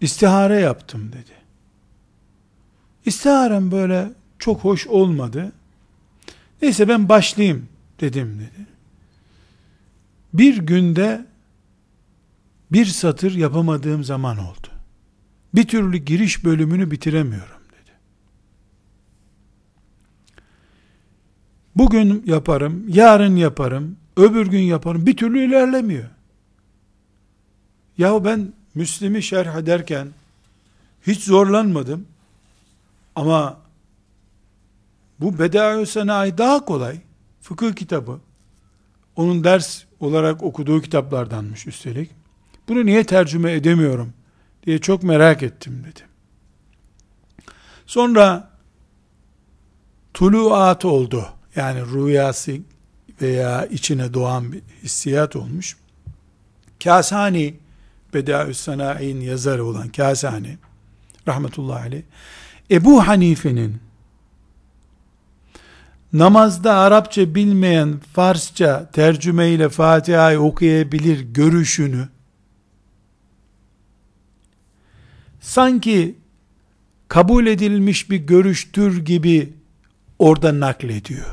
istihare 0.00 0.60
yaptım 0.60 1.12
dedi. 1.12 1.37
İstiharem 3.08 3.70
böyle 3.70 4.10
çok 4.38 4.64
hoş 4.64 4.86
olmadı. 4.86 5.52
Neyse 6.62 6.88
ben 6.88 7.08
başlayayım 7.08 7.68
dedim 8.00 8.38
dedi. 8.38 8.66
Bir 10.32 10.56
günde 10.56 11.26
bir 12.72 12.86
satır 12.86 13.34
yapamadığım 13.34 14.04
zaman 14.04 14.38
oldu. 14.38 14.68
Bir 15.54 15.68
türlü 15.68 15.96
giriş 15.96 16.44
bölümünü 16.44 16.90
bitiremiyorum 16.90 17.62
dedi. 17.72 17.92
Bugün 21.76 22.22
yaparım, 22.26 22.84
yarın 22.88 23.36
yaparım, 23.36 23.96
öbür 24.16 24.46
gün 24.46 24.62
yaparım. 24.62 25.06
Bir 25.06 25.16
türlü 25.16 25.44
ilerlemiyor. 25.44 26.08
Yahu 27.98 28.24
ben 28.24 28.52
Müslim'i 28.74 29.22
şerh 29.22 29.56
ederken 29.56 30.08
hiç 31.06 31.22
zorlanmadım. 31.24 32.06
Ama 33.18 33.56
bu 35.20 35.38
Bedaü 35.38 35.86
Sanayi 35.86 36.38
daha 36.38 36.64
kolay. 36.64 37.00
Fıkıh 37.40 37.72
kitabı. 37.72 38.20
Onun 39.16 39.44
ders 39.44 39.84
olarak 40.00 40.42
okuduğu 40.42 40.80
kitaplardanmış 40.80 41.66
üstelik. 41.66 42.10
Bunu 42.68 42.86
niye 42.86 43.04
tercüme 43.04 43.52
edemiyorum 43.52 44.12
diye 44.66 44.78
çok 44.78 45.02
merak 45.02 45.42
ettim 45.42 45.84
dedi. 45.86 46.00
Sonra 47.86 48.50
tuluat 50.14 50.84
oldu. 50.84 51.28
Yani 51.56 51.80
rüyası 51.80 52.52
veya 53.22 53.66
içine 53.66 54.14
doğan 54.14 54.52
bir 54.52 54.62
hissiyat 54.82 55.36
olmuş. 55.36 55.76
Kasani 56.84 57.54
Bedaü 58.14 58.54
Sanayi'nin 58.54 59.20
yazarı 59.20 59.64
olan 59.64 59.88
Kasani 59.88 60.58
rahmetullahi 61.28 61.82
aleyh 61.82 62.02
Ebu 62.70 63.06
Hanife'nin 63.06 63.80
namazda 66.12 66.74
Arapça 66.74 67.34
bilmeyen 67.34 67.98
Farsça 68.12 68.90
tercüme 68.92 69.50
ile 69.50 69.68
Fatiha'yı 69.68 70.40
okuyabilir 70.40 71.20
görüşünü 71.20 72.08
sanki 75.40 76.14
kabul 77.08 77.46
edilmiş 77.46 78.10
bir 78.10 78.16
görüştür 78.16 79.04
gibi 79.04 79.52
orada 80.18 80.60
naklediyor. 80.60 81.26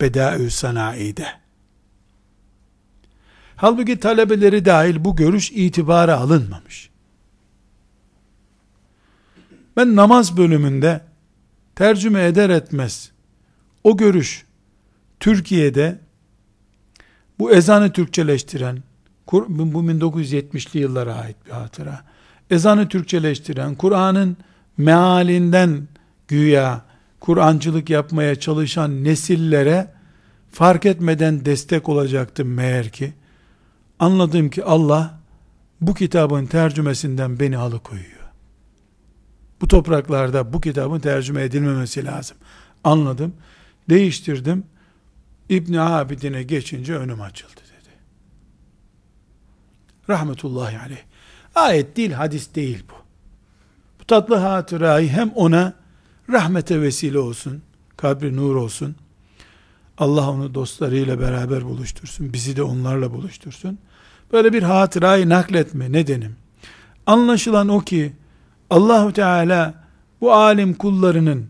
Bedaü 0.00 0.50
Sanayi'de. 0.50 1.26
Halbuki 3.56 4.00
talebeleri 4.00 4.64
dahil 4.64 5.04
bu 5.04 5.16
görüş 5.16 5.52
itibara 5.52 6.16
alınmamış. 6.16 6.90
Ben 9.76 9.96
namaz 9.96 10.36
bölümünde 10.36 11.00
tercüme 11.74 12.24
eder 12.24 12.50
etmez 12.50 13.10
o 13.84 13.96
görüş 13.96 14.44
Türkiye'de 15.20 15.98
bu 17.38 17.52
ezanı 17.52 17.92
Türkçeleştiren 17.92 18.82
bu 19.32 19.82
1970'li 19.82 20.80
yıllara 20.80 21.14
ait 21.14 21.36
bir 21.46 21.50
hatıra. 21.50 22.04
Ezanı 22.50 22.88
Türkçeleştiren, 22.88 23.74
Kur'an'ın 23.74 24.36
mealinden 24.78 25.88
güya 26.28 26.84
Kur'ancılık 27.20 27.90
yapmaya 27.90 28.40
çalışan 28.40 29.04
nesillere 29.04 29.92
fark 30.52 30.86
etmeden 30.86 31.44
destek 31.44 31.88
olacaktım 31.88 32.54
meğer 32.54 32.88
ki. 32.88 33.12
Anladım 33.98 34.50
ki 34.50 34.64
Allah 34.64 35.18
bu 35.80 35.94
kitabın 35.94 36.46
tercümesinden 36.46 37.40
beni 37.40 37.58
alıkoyuyor. 37.58 38.15
Bu 39.60 39.68
topraklarda 39.68 40.52
bu 40.52 40.60
kitabın 40.60 41.00
tercüme 41.00 41.42
edilmemesi 41.42 42.04
lazım. 42.04 42.36
Anladım. 42.84 43.34
Değiştirdim. 43.90 44.64
İbn 45.48 45.74
Abidin'e 45.74 46.42
geçince 46.42 46.96
önüm 46.96 47.20
açıldı 47.20 47.52
dedi. 47.56 47.94
Rahmetullahi 50.08 50.78
aleyh. 50.78 51.02
Ayet 51.54 51.96
değil, 51.96 52.12
hadis 52.12 52.54
değil 52.54 52.84
bu. 52.90 52.94
Bu 54.00 54.04
tatlı 54.04 54.36
hatırayı 54.36 55.08
hem 55.08 55.30
ona 55.30 55.74
rahmete 56.30 56.80
vesile 56.80 57.18
olsun, 57.18 57.62
kabri 57.96 58.36
nur 58.36 58.54
olsun. 58.54 58.96
Allah 59.98 60.30
onu 60.30 60.54
dostlarıyla 60.54 61.20
beraber 61.20 61.64
buluştursun. 61.64 62.32
Bizi 62.32 62.56
de 62.56 62.62
onlarla 62.62 63.12
buluştursun. 63.12 63.78
Böyle 64.32 64.52
bir 64.52 64.62
hatırayı 64.62 65.28
nakletme 65.28 65.92
nedenim. 65.92 66.36
Anlaşılan 67.06 67.68
o 67.68 67.80
ki 67.80 68.12
Allahu 68.70 69.12
Teala 69.12 69.74
bu 70.20 70.32
alim 70.32 70.74
kullarının 70.74 71.48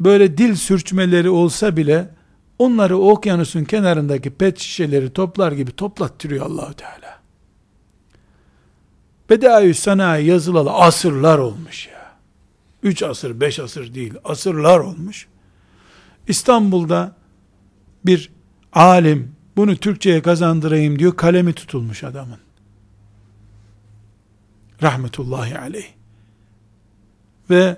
böyle 0.00 0.38
dil 0.38 0.54
sürçmeleri 0.54 1.30
olsa 1.30 1.76
bile 1.76 2.08
onları 2.58 2.96
okyanusun 2.98 3.64
kenarındaki 3.64 4.30
pet 4.30 4.58
şişeleri 4.58 5.12
toplar 5.12 5.52
gibi 5.52 5.72
toplattırıyor 5.72 6.46
Allahu 6.46 6.74
Teala. 6.74 7.20
Bedaü 9.30 9.74
sanayi 9.74 10.26
yazılalı 10.26 10.72
asırlar 10.72 11.38
olmuş 11.38 11.86
ya. 11.86 12.12
Üç 12.82 13.02
asır, 13.02 13.40
beş 13.40 13.58
asır 13.58 13.94
değil, 13.94 14.14
asırlar 14.24 14.78
olmuş. 14.78 15.26
İstanbul'da 16.28 17.16
bir 18.06 18.30
alim 18.72 19.36
bunu 19.56 19.76
Türkçe'ye 19.76 20.22
kazandırayım 20.22 20.98
diyor, 20.98 21.16
kalemi 21.16 21.52
tutulmuş 21.52 22.04
adamın. 22.04 22.38
Rahmetullahi 24.82 25.58
aleyh 25.58 25.95
ve 27.50 27.76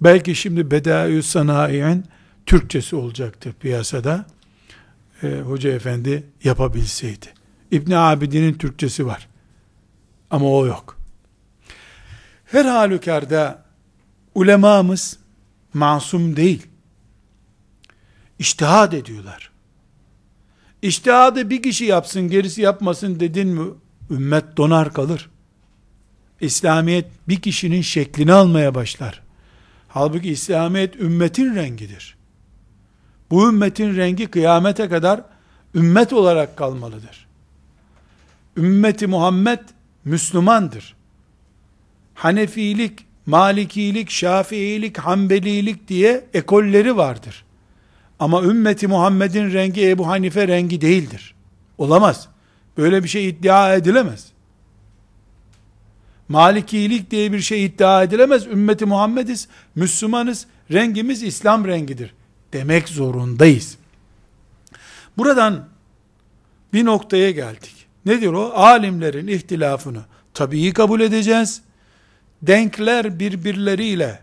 belki 0.00 0.34
şimdi 0.34 0.70
Bedaü 0.70 1.22
Sanayi'nin 1.22 2.04
Türkçesi 2.46 2.96
olacaktı 2.96 3.54
piyasada. 3.60 4.26
E, 5.22 5.40
Hoca 5.40 5.70
efendi 5.70 6.26
yapabilseydi. 6.44 7.26
İbn 7.70 7.92
Abidin'in 7.92 8.54
Türkçesi 8.54 9.06
var. 9.06 9.28
Ama 10.30 10.50
o 10.50 10.66
yok. 10.66 10.98
Her 12.44 12.64
halükarda 12.64 13.64
ulemamız 14.34 15.18
masum 15.74 16.36
değil. 16.36 16.66
İçtihad 18.38 18.92
ediyorlar. 18.92 19.50
İştihadı 20.82 21.50
bir 21.50 21.62
kişi 21.62 21.84
yapsın 21.84 22.28
gerisi 22.28 22.62
yapmasın 22.62 23.20
dedin 23.20 23.48
mi 23.48 23.70
ümmet 24.10 24.56
donar 24.56 24.92
kalır. 24.92 25.30
İslamiyet 26.40 27.06
bir 27.28 27.36
kişinin 27.36 27.82
şeklini 27.82 28.32
almaya 28.32 28.74
başlar. 28.74 29.22
Halbuki 29.88 30.28
İslamiyet 30.30 30.96
ümmetin 30.96 31.54
rengidir. 31.54 32.16
Bu 33.30 33.48
ümmetin 33.48 33.96
rengi 33.96 34.26
kıyamete 34.26 34.88
kadar 34.88 35.20
ümmet 35.74 36.12
olarak 36.12 36.56
kalmalıdır. 36.56 37.26
Ümmeti 38.56 39.06
Muhammed 39.06 39.60
Müslümandır. 40.04 40.96
Hanefilik, 42.14 43.06
Malikilik, 43.26 44.10
Şafiilik, 44.10 44.98
Hanbelilik 44.98 45.88
diye 45.88 46.24
ekolleri 46.34 46.96
vardır. 46.96 47.44
Ama 48.18 48.42
ümmeti 48.42 48.86
Muhammed'in 48.86 49.52
rengi 49.52 49.88
Ebu 49.88 50.06
Hanife 50.06 50.48
rengi 50.48 50.80
değildir. 50.80 51.34
Olamaz. 51.78 52.28
Böyle 52.76 53.02
bir 53.04 53.08
şey 53.08 53.28
iddia 53.28 53.74
edilemez. 53.74 54.26
Malikilik 56.30 57.10
diye 57.10 57.32
bir 57.32 57.40
şey 57.40 57.64
iddia 57.64 58.02
edilemez. 58.02 58.46
Ümmeti 58.46 58.86
Muhammediz, 58.86 59.48
Müslümanız, 59.74 60.46
rengimiz 60.72 61.22
İslam 61.22 61.66
rengidir. 61.66 62.14
Demek 62.52 62.88
zorundayız. 62.88 63.76
Buradan 65.18 65.68
bir 66.72 66.84
noktaya 66.84 67.30
geldik. 67.30 67.86
Nedir 68.06 68.28
o? 68.28 68.52
Alimlerin 68.54 69.26
ihtilafını 69.26 70.00
tabii 70.34 70.72
kabul 70.72 71.00
edeceğiz. 71.00 71.62
Denkler 72.42 73.18
birbirleriyle 73.18 74.20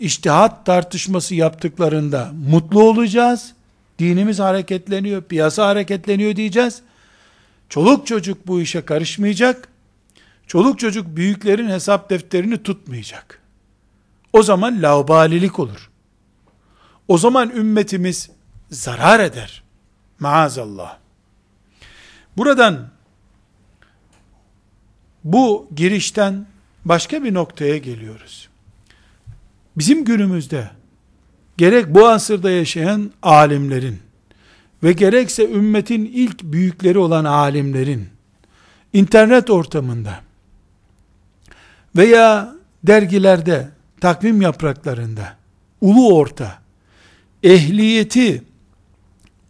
iştihat 0.00 0.66
tartışması 0.66 1.34
yaptıklarında 1.34 2.30
mutlu 2.50 2.82
olacağız. 2.82 3.52
Dinimiz 3.98 4.38
hareketleniyor, 4.38 5.22
piyasa 5.22 5.66
hareketleniyor 5.66 6.36
diyeceğiz. 6.36 6.82
Çoluk 7.68 8.06
çocuk 8.06 8.46
bu 8.46 8.60
işe 8.60 8.84
karışmayacak. 8.84 9.73
Çoluk 10.46 10.78
çocuk 10.78 11.16
büyüklerin 11.16 11.68
hesap 11.68 12.10
defterini 12.10 12.62
tutmayacak. 12.62 13.40
O 14.32 14.42
zaman 14.42 14.82
laubalilik 14.82 15.58
olur. 15.58 15.90
O 17.08 17.18
zaman 17.18 17.50
ümmetimiz 17.50 18.30
zarar 18.70 19.20
eder. 19.20 19.62
Maazallah. 20.18 20.98
Buradan 22.36 22.88
bu 25.24 25.68
girişten 25.76 26.46
başka 26.84 27.24
bir 27.24 27.34
noktaya 27.34 27.78
geliyoruz. 27.78 28.48
Bizim 29.76 30.04
günümüzde 30.04 30.70
gerek 31.56 31.94
bu 31.94 32.08
asırda 32.08 32.50
yaşayan 32.50 33.12
alimlerin 33.22 33.98
ve 34.82 34.92
gerekse 34.92 35.50
ümmetin 35.50 36.04
ilk 36.04 36.42
büyükleri 36.42 36.98
olan 36.98 37.24
alimlerin 37.24 38.08
internet 38.92 39.50
ortamında 39.50 40.23
veya 41.96 42.54
dergilerde, 42.84 43.68
takvim 44.00 44.42
yapraklarında, 44.42 45.36
ulu 45.80 46.14
orta, 46.16 46.58
ehliyeti 47.42 48.42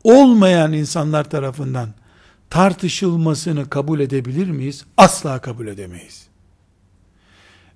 olmayan 0.05 0.73
insanlar 0.73 1.31
tarafından 1.31 1.89
tartışılmasını 2.51 3.71
kabul 3.71 4.01
edebilir 4.01 4.51
miyiz? 4.51 4.85
Asla 4.97 5.41
kabul 5.41 5.67
edemeyiz. 5.67 6.27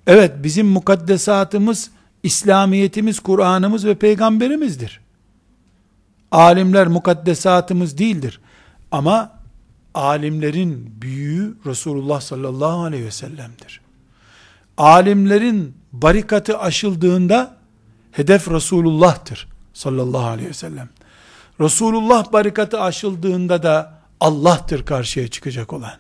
Evet 0.07 0.33
bizim 0.43 0.67
mukaddesatımız, 0.67 1.91
İslamiyetimiz, 2.23 3.21
Kur'an'ımız 3.21 3.87
ve 3.87 3.95
peygamberimizdir. 3.95 5.01
Alimler 6.31 6.87
mukaddesatımız 6.87 7.99
değildir. 7.99 8.41
Ama 8.91 9.39
alimlerin 9.95 10.95
büyüğü 11.03 11.57
Resulullah 11.67 12.21
sallallahu 12.21 12.81
aleyhi 12.81 13.05
ve 13.05 13.11
sellem'dir. 13.11 13.81
Alimlerin 14.79 15.77
barikatı 15.93 16.59
aşıldığında 16.59 17.57
hedef 18.13 18.51
Resulullah'tır 18.51 19.49
sallallahu 19.73 20.27
aleyhi 20.27 20.49
ve 20.49 20.55
sellem. 20.55 20.89
Resulullah 21.61 22.33
barikatı 22.33 22.81
aşıldığında 22.81 23.63
da 23.63 23.99
Allah'tır 24.21 24.87
karşıya 24.87 25.29
çıkacak 25.29 25.73
olan. 25.73 25.95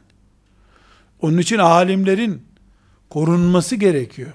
Onun 1.23 1.39
için 1.39 1.59
alimlerin 1.59 2.43
korunması 3.11 3.77
gerekiyor. 3.77 4.33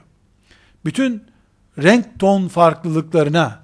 Bütün 0.85 1.23
renk 1.77 2.19
ton 2.19 2.47
farklılıklarına, 2.47 3.59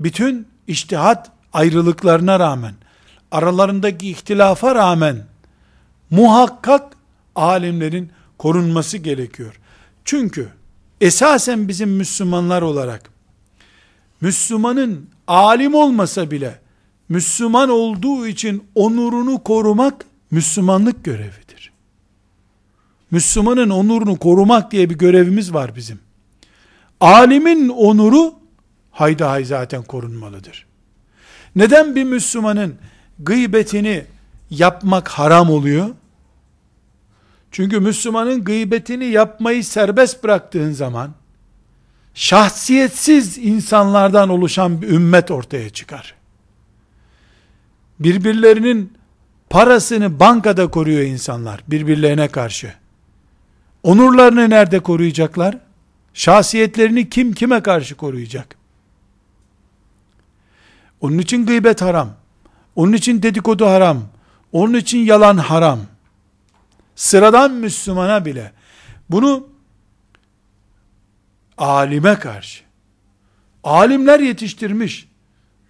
bütün 0.00 0.48
iştihat 0.66 1.30
ayrılıklarına 1.52 2.40
rağmen, 2.40 2.74
aralarındaki 3.30 4.10
ihtilafa 4.10 4.74
rağmen, 4.74 5.26
muhakkak 6.10 6.96
alimlerin 7.34 8.12
korunması 8.38 8.98
gerekiyor. 8.98 9.60
Çünkü 10.04 10.48
esasen 11.00 11.68
bizim 11.68 11.90
Müslümanlar 11.90 12.62
olarak, 12.62 13.10
Müslümanın 14.20 15.08
alim 15.26 15.74
olmasa 15.74 16.30
bile, 16.30 16.60
Müslüman 17.08 17.68
olduğu 17.68 18.26
için 18.26 18.64
onurunu 18.74 19.42
korumak, 19.42 20.04
Müslümanlık 20.30 21.04
görevidir. 21.04 21.72
Müslümanın 23.10 23.70
onurunu 23.70 24.18
korumak 24.18 24.70
diye 24.70 24.90
bir 24.90 24.98
görevimiz 24.98 25.54
var 25.54 25.76
bizim. 25.76 26.00
Alimin 27.00 27.68
onuru 27.68 28.34
hayda 28.90 29.30
hay 29.30 29.44
zaten 29.44 29.82
korunmalıdır. 29.82 30.66
Neden 31.56 31.96
bir 31.96 32.04
Müslümanın 32.04 32.74
gıybetini 33.18 34.04
yapmak 34.50 35.08
haram 35.08 35.50
oluyor? 35.50 35.90
Çünkü 37.50 37.80
Müslümanın 37.80 38.44
gıybetini 38.44 39.04
yapmayı 39.04 39.64
serbest 39.64 40.24
bıraktığın 40.24 40.72
zaman 40.72 41.10
şahsiyetsiz 42.14 43.38
insanlardan 43.38 44.28
oluşan 44.28 44.82
bir 44.82 44.88
ümmet 44.88 45.30
ortaya 45.30 45.70
çıkar. 45.70 46.14
Birbirlerinin 48.00 48.92
parasını 49.50 50.20
bankada 50.20 50.70
koruyor 50.70 51.00
insanlar 51.00 51.64
birbirlerine 51.68 52.28
karşı. 52.28 52.74
Onurlarını 53.82 54.50
nerede 54.50 54.80
koruyacaklar? 54.80 55.58
Şahsiyetlerini 56.14 57.10
kim 57.10 57.32
kime 57.32 57.62
karşı 57.62 57.94
koruyacak? 57.94 58.56
Onun 61.00 61.18
için 61.18 61.46
gıybet 61.46 61.82
haram. 61.82 62.10
Onun 62.76 62.92
için 62.92 63.22
dedikodu 63.22 63.66
haram. 63.66 64.02
Onun 64.52 64.74
için 64.74 64.98
yalan 64.98 65.36
haram. 65.36 65.80
Sıradan 67.00 67.52
Müslümana 67.52 68.24
bile 68.24 68.52
bunu 69.10 69.48
alime 71.58 72.18
karşı 72.18 72.64
alimler 73.64 74.20
yetiştirmiş 74.20 75.08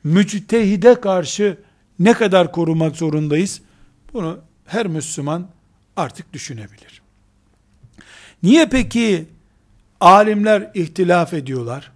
müctehide 0.05 1.01
karşı 1.01 1.59
ne 1.99 2.13
kadar 2.13 2.53
korumak 2.53 2.97
zorundayız? 2.97 3.61
Bunu 4.13 4.39
her 4.67 4.87
Müslüman 4.87 5.49
artık 5.97 6.33
düşünebilir. 6.33 7.03
Niye 8.43 8.67
peki 8.69 9.29
alimler 10.01 10.71
ihtilaf 10.75 11.35
ediyorlar? 11.35 11.93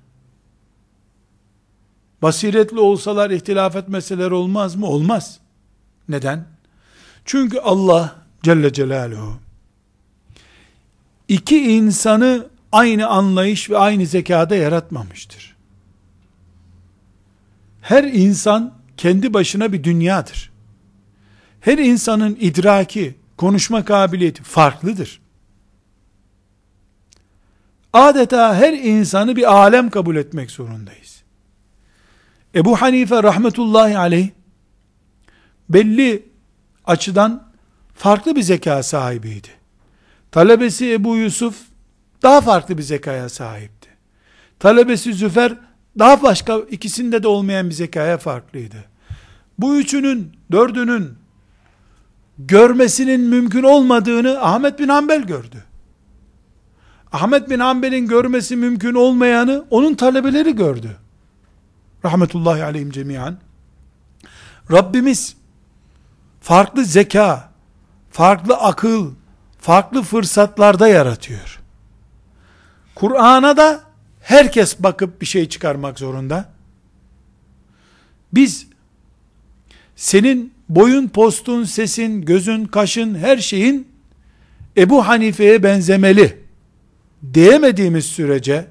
Basiretli 2.22 2.78
olsalar 2.78 3.30
ihtilaf 3.30 3.76
etmeseler 3.76 4.30
olmaz 4.30 4.76
mı? 4.76 4.86
Olmaz. 4.86 5.38
Neden? 6.08 6.46
Çünkü 7.24 7.58
Allah 7.58 8.23
Celle 8.44 8.72
Celaluhu 8.72 9.44
iki 11.28 11.72
insanı 11.72 12.46
aynı 12.72 13.06
anlayış 13.06 13.70
ve 13.70 13.78
aynı 13.78 14.06
zekada 14.06 14.56
yaratmamıştır. 14.56 15.56
Her 17.80 18.04
insan 18.04 18.74
kendi 18.96 19.34
başına 19.34 19.72
bir 19.72 19.84
dünyadır. 19.84 20.52
Her 21.60 21.78
insanın 21.78 22.36
idraki, 22.40 23.14
konuşma 23.36 23.84
kabiliyeti 23.84 24.42
farklıdır. 24.42 25.20
Adeta 27.92 28.56
her 28.56 28.72
insanı 28.72 29.36
bir 29.36 29.54
alem 29.54 29.90
kabul 29.90 30.16
etmek 30.16 30.50
zorundayız. 30.50 31.22
Ebu 32.54 32.76
Hanife 32.76 33.22
rahmetullahi 33.22 33.98
aleyh 33.98 34.28
belli 35.68 36.28
açıdan 36.84 37.43
farklı 37.94 38.36
bir 38.36 38.42
zeka 38.42 38.82
sahibiydi. 38.82 39.48
Talebesi 40.32 40.92
Ebu 40.92 41.16
Yusuf 41.16 41.56
daha 42.22 42.40
farklı 42.40 42.78
bir 42.78 42.82
zekaya 42.82 43.28
sahipti. 43.28 43.88
Talebesi 44.58 45.14
Züfer 45.14 45.54
daha 45.98 46.22
başka 46.22 46.58
ikisinde 46.58 47.22
de 47.22 47.28
olmayan 47.28 47.68
bir 47.68 47.74
zekaya 47.74 48.18
farklıydı. 48.18 48.84
Bu 49.58 49.76
üçünün, 49.76 50.32
dördünün 50.52 51.14
görmesinin 52.38 53.20
mümkün 53.20 53.62
olmadığını 53.62 54.42
Ahmet 54.42 54.78
bin 54.78 54.88
Hanbel 54.88 55.22
gördü. 55.22 55.64
Ahmet 57.12 57.50
bin 57.50 57.58
Hanbel'in 57.58 58.06
görmesi 58.06 58.56
mümkün 58.56 58.94
olmayanı 58.94 59.64
onun 59.70 59.94
talebeleri 59.94 60.56
gördü. 60.56 60.96
Rahmetullahi 62.04 62.64
aleyhim 62.64 62.90
cemiyan. 62.90 63.38
Rabbimiz 64.72 65.36
farklı 66.40 66.84
zeka, 66.84 67.52
farklı 68.14 68.54
akıl, 68.54 69.10
farklı 69.60 70.02
fırsatlarda 70.02 70.88
yaratıyor. 70.88 71.60
Kur'an'a 72.94 73.56
da 73.56 73.80
herkes 74.20 74.78
bakıp 74.78 75.20
bir 75.20 75.26
şey 75.26 75.48
çıkarmak 75.48 75.98
zorunda. 75.98 76.50
Biz 78.32 78.66
senin 79.96 80.52
boyun, 80.68 81.08
postun, 81.08 81.64
sesin, 81.64 82.24
gözün, 82.24 82.64
kaşın, 82.64 83.14
her 83.14 83.38
şeyin 83.38 83.88
Ebu 84.76 85.06
Hanife'ye 85.06 85.62
benzemeli 85.62 86.38
diyemediğimiz 87.34 88.06
sürece 88.06 88.66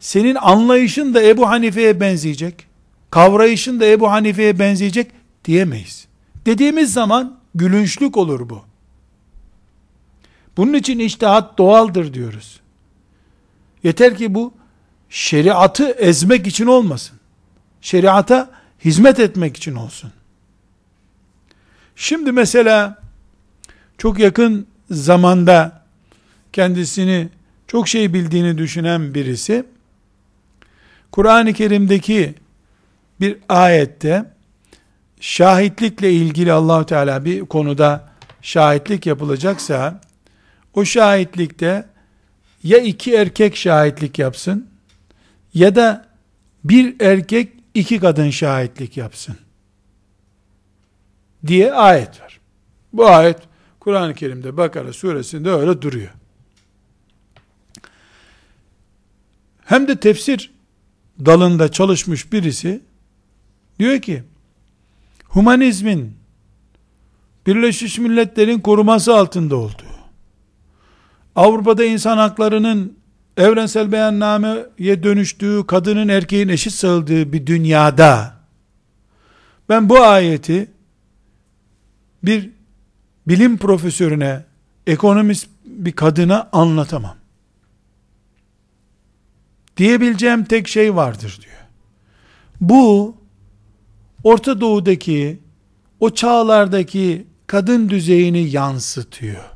senin 0.00 0.34
anlayışın 0.34 1.14
da 1.14 1.22
Ebu 1.22 1.48
Hanife'ye 1.48 2.00
benzeyecek, 2.00 2.66
kavrayışın 3.10 3.80
da 3.80 3.86
Ebu 3.86 4.10
Hanife'ye 4.10 4.58
benzeyecek 4.58 5.10
diyemeyiz. 5.44 6.06
Dediğimiz 6.46 6.92
zaman 6.92 7.41
gülünçlük 7.54 8.16
olur 8.16 8.48
bu. 8.48 8.62
Bunun 10.56 10.72
için 10.72 10.98
içtihat 10.98 11.58
doğaldır 11.58 12.14
diyoruz. 12.14 12.60
Yeter 13.82 14.16
ki 14.16 14.34
bu 14.34 14.54
şeriatı 15.10 15.90
ezmek 15.90 16.46
için 16.46 16.66
olmasın. 16.66 17.18
Şeriata 17.80 18.50
hizmet 18.84 19.20
etmek 19.20 19.56
için 19.56 19.74
olsun. 19.74 20.12
Şimdi 21.96 22.32
mesela 22.32 23.02
çok 23.98 24.18
yakın 24.18 24.66
zamanda 24.90 25.82
kendisini 26.52 27.28
çok 27.66 27.88
şey 27.88 28.14
bildiğini 28.14 28.58
düşünen 28.58 29.14
birisi 29.14 29.64
Kur'an-ı 31.12 31.52
Kerim'deki 31.52 32.34
bir 33.20 33.38
ayette 33.48 34.31
şahitlikle 35.22 36.12
ilgili 36.12 36.52
Allahu 36.52 36.86
Teala 36.86 37.24
bir 37.24 37.40
konuda 37.40 38.08
şahitlik 38.42 39.06
yapılacaksa 39.06 40.00
o 40.74 40.84
şahitlikte 40.84 41.86
ya 42.62 42.78
iki 42.78 43.14
erkek 43.14 43.56
şahitlik 43.56 44.18
yapsın 44.18 44.68
ya 45.54 45.74
da 45.74 46.08
bir 46.64 47.00
erkek 47.00 47.52
iki 47.74 48.00
kadın 48.00 48.30
şahitlik 48.30 48.96
yapsın 48.96 49.36
diye 51.46 51.72
ayet 51.72 52.20
var. 52.20 52.40
Bu 52.92 53.06
ayet 53.06 53.38
Kur'an-ı 53.80 54.14
Kerim'de 54.14 54.56
Bakara 54.56 54.92
suresinde 54.92 55.50
öyle 55.50 55.82
duruyor. 55.82 56.10
Hem 59.64 59.88
de 59.88 60.00
tefsir 60.00 60.52
dalında 61.24 61.72
çalışmış 61.72 62.32
birisi 62.32 62.80
diyor 63.78 64.00
ki 64.00 64.24
humanizmin 65.32 66.16
Birleşmiş 67.46 67.98
Milletler'in 67.98 68.60
koruması 68.60 69.14
altında 69.14 69.56
olduğu 69.56 69.92
Avrupa'da 71.36 71.84
insan 71.84 72.18
haklarının 72.18 72.98
evrensel 73.36 73.92
beyannameye 73.92 75.02
dönüştüğü, 75.02 75.66
kadının 75.66 76.08
erkeğin 76.08 76.48
eşit 76.48 76.72
sayıldığı 76.72 77.32
bir 77.32 77.46
dünyada, 77.46 78.34
ben 79.68 79.88
bu 79.88 80.00
ayeti 80.02 80.70
bir 82.22 82.50
bilim 83.28 83.58
profesörüne, 83.58 84.44
ekonomist 84.86 85.48
bir 85.64 85.92
kadına 85.92 86.48
anlatamam. 86.52 87.16
Diyebileceğim 89.76 90.44
tek 90.44 90.68
şey 90.68 90.96
vardır 90.96 91.40
diyor. 91.42 91.56
Bu, 92.60 93.16
Orta 94.24 94.60
Doğu'daki, 94.60 95.40
o 96.00 96.10
çağlardaki 96.10 97.26
kadın 97.46 97.88
düzeyini 97.88 98.50
yansıtıyor 98.50 99.52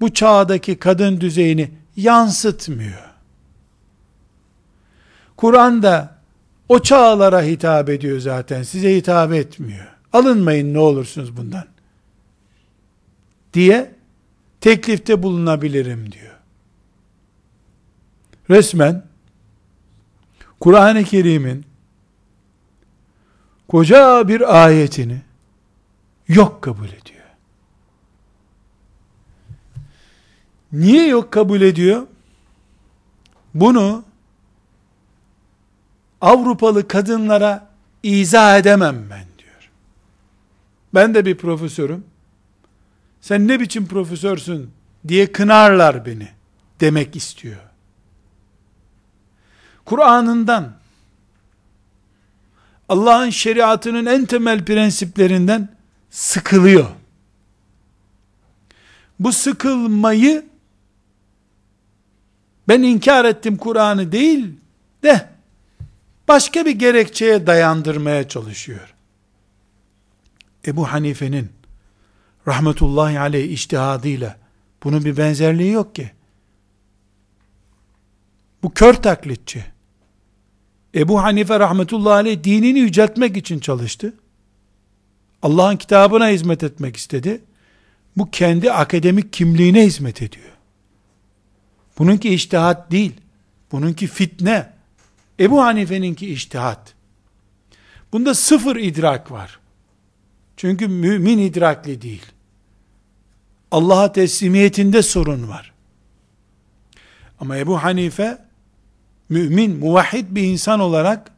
bu 0.00 0.14
çağdaki 0.14 0.78
kadın 0.78 1.20
düzeyini 1.20 1.70
yansıtmıyor. 1.96 3.10
Kur'an 5.36 5.82
da 5.82 6.18
o 6.68 6.82
çağlara 6.82 7.42
hitap 7.42 7.88
ediyor 7.88 8.18
zaten. 8.20 8.62
Size 8.62 8.96
hitap 8.96 9.32
etmiyor. 9.32 9.86
Alınmayın 10.12 10.74
ne 10.74 10.78
olursunuz 10.78 11.36
bundan. 11.36 11.64
Diye 13.54 13.94
teklifte 14.60 15.22
bulunabilirim 15.22 16.12
diyor. 16.12 16.36
Resmen 18.50 19.04
Kur'an-ı 20.60 21.04
Kerim'in 21.04 21.64
koca 23.70 24.28
bir 24.28 24.64
ayetini 24.64 25.20
yok 26.28 26.62
kabul 26.62 26.88
ediyor. 26.88 27.26
Niye 30.72 31.06
yok 31.06 31.32
kabul 31.32 31.60
ediyor? 31.60 32.06
Bunu 33.54 34.04
Avrupalı 36.20 36.88
kadınlara 36.88 37.68
izah 38.02 38.58
edemem 38.58 39.06
ben 39.10 39.24
diyor. 39.38 39.70
Ben 40.94 41.14
de 41.14 41.24
bir 41.24 41.36
profesörüm. 41.36 42.04
Sen 43.20 43.48
ne 43.48 43.60
biçim 43.60 43.86
profesörsün 43.86 44.70
diye 45.08 45.32
kınarlar 45.32 46.06
beni 46.06 46.28
demek 46.80 47.16
istiyor. 47.16 47.60
Kur'an'ından 49.84 50.79
Allah'ın 52.90 53.30
şeriatının 53.30 54.06
en 54.06 54.26
temel 54.26 54.64
prensiplerinden 54.64 55.68
sıkılıyor. 56.10 56.86
Bu 59.20 59.32
sıkılmayı 59.32 60.46
ben 62.68 62.82
inkar 62.82 63.24
ettim 63.24 63.56
Kur'an'ı 63.56 64.12
değil 64.12 64.52
de 65.02 65.28
başka 66.28 66.66
bir 66.66 66.70
gerekçeye 66.70 67.46
dayandırmaya 67.46 68.28
çalışıyor. 68.28 68.94
Ebu 70.66 70.92
Hanife'nin 70.92 71.52
rahmetullahi 72.48 73.20
aleyh 73.20 73.50
iştihadıyla 73.50 74.36
bunun 74.84 75.04
bir 75.04 75.16
benzerliği 75.16 75.72
yok 75.72 75.94
ki. 75.94 76.10
Bu 78.62 78.74
kör 78.74 78.94
taklitçi. 78.94 79.64
Ebu 80.94 81.22
Hanife 81.22 81.60
rahmetullahi 81.60 82.14
aleyh 82.14 82.44
dinini 82.44 82.78
yüceltmek 82.78 83.36
için 83.36 83.58
çalıştı. 83.58 84.14
Allah'ın 85.42 85.76
kitabına 85.76 86.28
hizmet 86.28 86.62
etmek 86.62 86.96
istedi. 86.96 87.40
Bu 88.16 88.30
kendi 88.30 88.72
akademik 88.72 89.32
kimliğine 89.32 89.86
hizmet 89.86 90.22
ediyor. 90.22 90.50
Bununki 91.98 92.34
iştihat 92.34 92.90
değil. 92.90 93.12
Bununki 93.72 94.06
fitne. 94.06 94.72
Ebu 95.40 95.62
Hanife'ninki 95.62 96.32
iştihat. 96.32 96.94
Bunda 98.12 98.34
sıfır 98.34 98.76
idrak 98.76 99.30
var. 99.30 99.60
Çünkü 100.56 100.88
mümin 100.88 101.38
idrakli 101.38 102.02
değil. 102.02 102.26
Allah'a 103.70 104.12
teslimiyetinde 104.12 105.02
sorun 105.02 105.48
var. 105.48 105.72
Ama 107.40 107.56
Ebu 107.58 107.82
Hanife 107.82 108.38
mümin, 109.30 109.78
muvahhid 109.78 110.26
bir 110.30 110.42
insan 110.42 110.80
olarak 110.80 111.30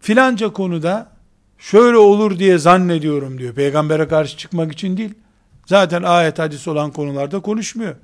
filanca 0.00 0.52
konuda 0.52 1.12
şöyle 1.58 1.96
olur 1.96 2.38
diye 2.38 2.58
zannediyorum 2.58 3.38
diyor. 3.38 3.54
Peygambere 3.54 4.08
karşı 4.08 4.36
çıkmak 4.36 4.72
için 4.72 4.96
değil. 4.96 5.14
Zaten 5.66 6.02
ayet 6.02 6.38
hadis 6.38 6.68
olan 6.68 6.90
konularda 6.90 7.40
konuşmuyor 7.40 7.94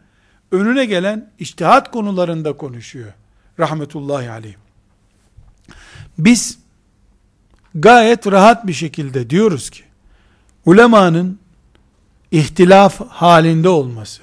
önüne 0.55 0.85
gelen 0.85 1.31
iştihat 1.39 1.91
konularında 1.91 2.57
konuşuyor. 2.57 3.13
Rahmetullahi 3.59 4.31
aleyh. 4.31 4.55
Biz 6.19 6.59
gayet 7.75 8.27
rahat 8.27 8.67
bir 8.67 8.73
şekilde 8.73 9.31
diyoruz 9.31 9.71
ki 9.71 9.83
ulemanın 10.67 11.39
ihtilaf 12.31 13.01
halinde 13.09 13.69
olması 13.69 14.23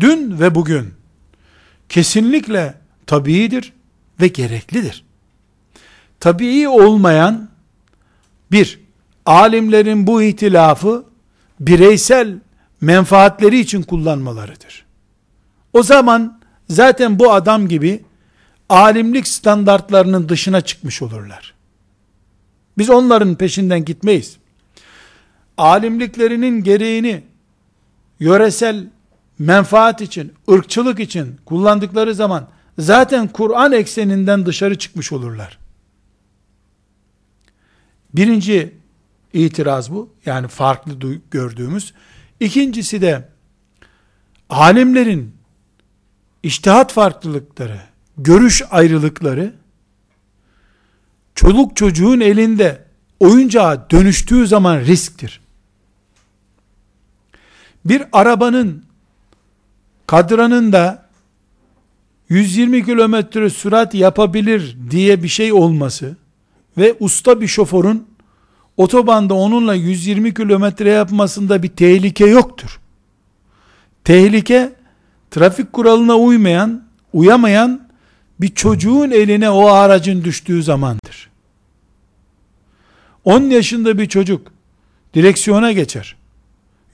dün 0.00 0.40
ve 0.40 0.54
bugün 0.54 0.94
kesinlikle 1.88 2.74
tabiidir 3.06 3.72
ve 4.20 4.28
gereklidir. 4.28 5.04
Tabii 6.20 6.68
olmayan 6.68 7.48
bir 8.52 8.80
alimlerin 9.26 10.06
bu 10.06 10.22
ihtilafı 10.22 11.04
bireysel 11.60 12.38
menfaatleri 12.80 13.58
için 13.58 13.82
kullanmalarıdır. 13.82 14.86
O 15.72 15.82
zaman 15.82 16.40
zaten 16.68 17.18
bu 17.18 17.32
adam 17.32 17.68
gibi 17.68 18.04
alimlik 18.68 19.28
standartlarının 19.28 20.28
dışına 20.28 20.60
çıkmış 20.60 21.02
olurlar. 21.02 21.54
Biz 22.78 22.90
onların 22.90 23.34
peşinden 23.34 23.84
gitmeyiz. 23.84 24.36
Alimliklerinin 25.58 26.64
gereğini 26.64 27.22
yöresel 28.20 28.86
menfaat 29.38 30.00
için, 30.00 30.32
ırkçılık 30.50 31.00
için 31.00 31.36
kullandıkları 31.44 32.14
zaman 32.14 32.48
zaten 32.78 33.28
Kur'an 33.28 33.72
ekseninden 33.72 34.46
dışarı 34.46 34.78
çıkmış 34.78 35.12
olurlar. 35.12 35.58
Birinci 38.14 38.74
itiraz 39.32 39.92
bu. 39.92 40.14
Yani 40.26 40.48
farklı 40.48 41.20
gördüğümüz. 41.30 41.94
İkincisi 42.40 43.02
de 43.02 43.28
alimlerin 44.50 45.36
iştihat 46.42 46.92
farklılıkları, 46.92 47.80
görüş 48.18 48.62
ayrılıkları 48.70 49.54
çoluk 51.34 51.76
çocuğun 51.76 52.20
elinde 52.20 52.84
oyuncağa 53.20 53.90
dönüştüğü 53.90 54.46
zaman 54.46 54.80
risktir. 54.80 55.40
Bir 57.84 58.02
arabanın 58.12 58.84
kadranın 60.06 60.72
da 60.72 61.05
120 62.28 62.84
kilometre 62.84 63.50
sürat 63.50 63.94
yapabilir 63.94 64.76
diye 64.90 65.22
bir 65.22 65.28
şey 65.28 65.52
olması 65.52 66.16
ve 66.78 66.94
usta 67.00 67.40
bir 67.40 67.46
şoförün 67.46 68.06
otobanda 68.76 69.34
onunla 69.34 69.74
120 69.74 70.34
kilometre 70.34 70.90
yapmasında 70.90 71.62
bir 71.62 71.68
tehlike 71.68 72.26
yoktur. 72.26 72.80
Tehlike 74.04 74.72
trafik 75.30 75.72
kuralına 75.72 76.16
uymayan, 76.16 76.84
uyamayan 77.12 77.88
bir 78.40 78.54
çocuğun 78.54 79.10
eline 79.10 79.50
o 79.50 79.66
aracın 79.66 80.24
düştüğü 80.24 80.62
zamandır. 80.62 81.30
10 83.24 83.42
yaşında 83.42 83.98
bir 83.98 84.06
çocuk 84.08 84.52
direksiyona 85.14 85.72
geçer. 85.72 86.16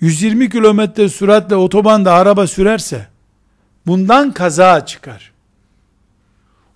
120 0.01 0.51
kilometre 0.51 1.09
süratle 1.09 1.57
otobanda 1.57 2.13
araba 2.13 2.47
sürerse 2.47 3.12
bundan 3.87 4.33
kaza 4.33 4.87
çıkar. 4.87 5.33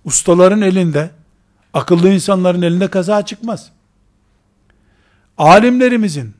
Ustaların 0.05 0.61
elinde, 0.61 1.09
akıllı 1.73 2.09
insanların 2.09 2.61
elinde 2.61 2.87
kaza 2.87 3.25
çıkmaz. 3.25 3.69
Alimlerimizin 5.37 6.33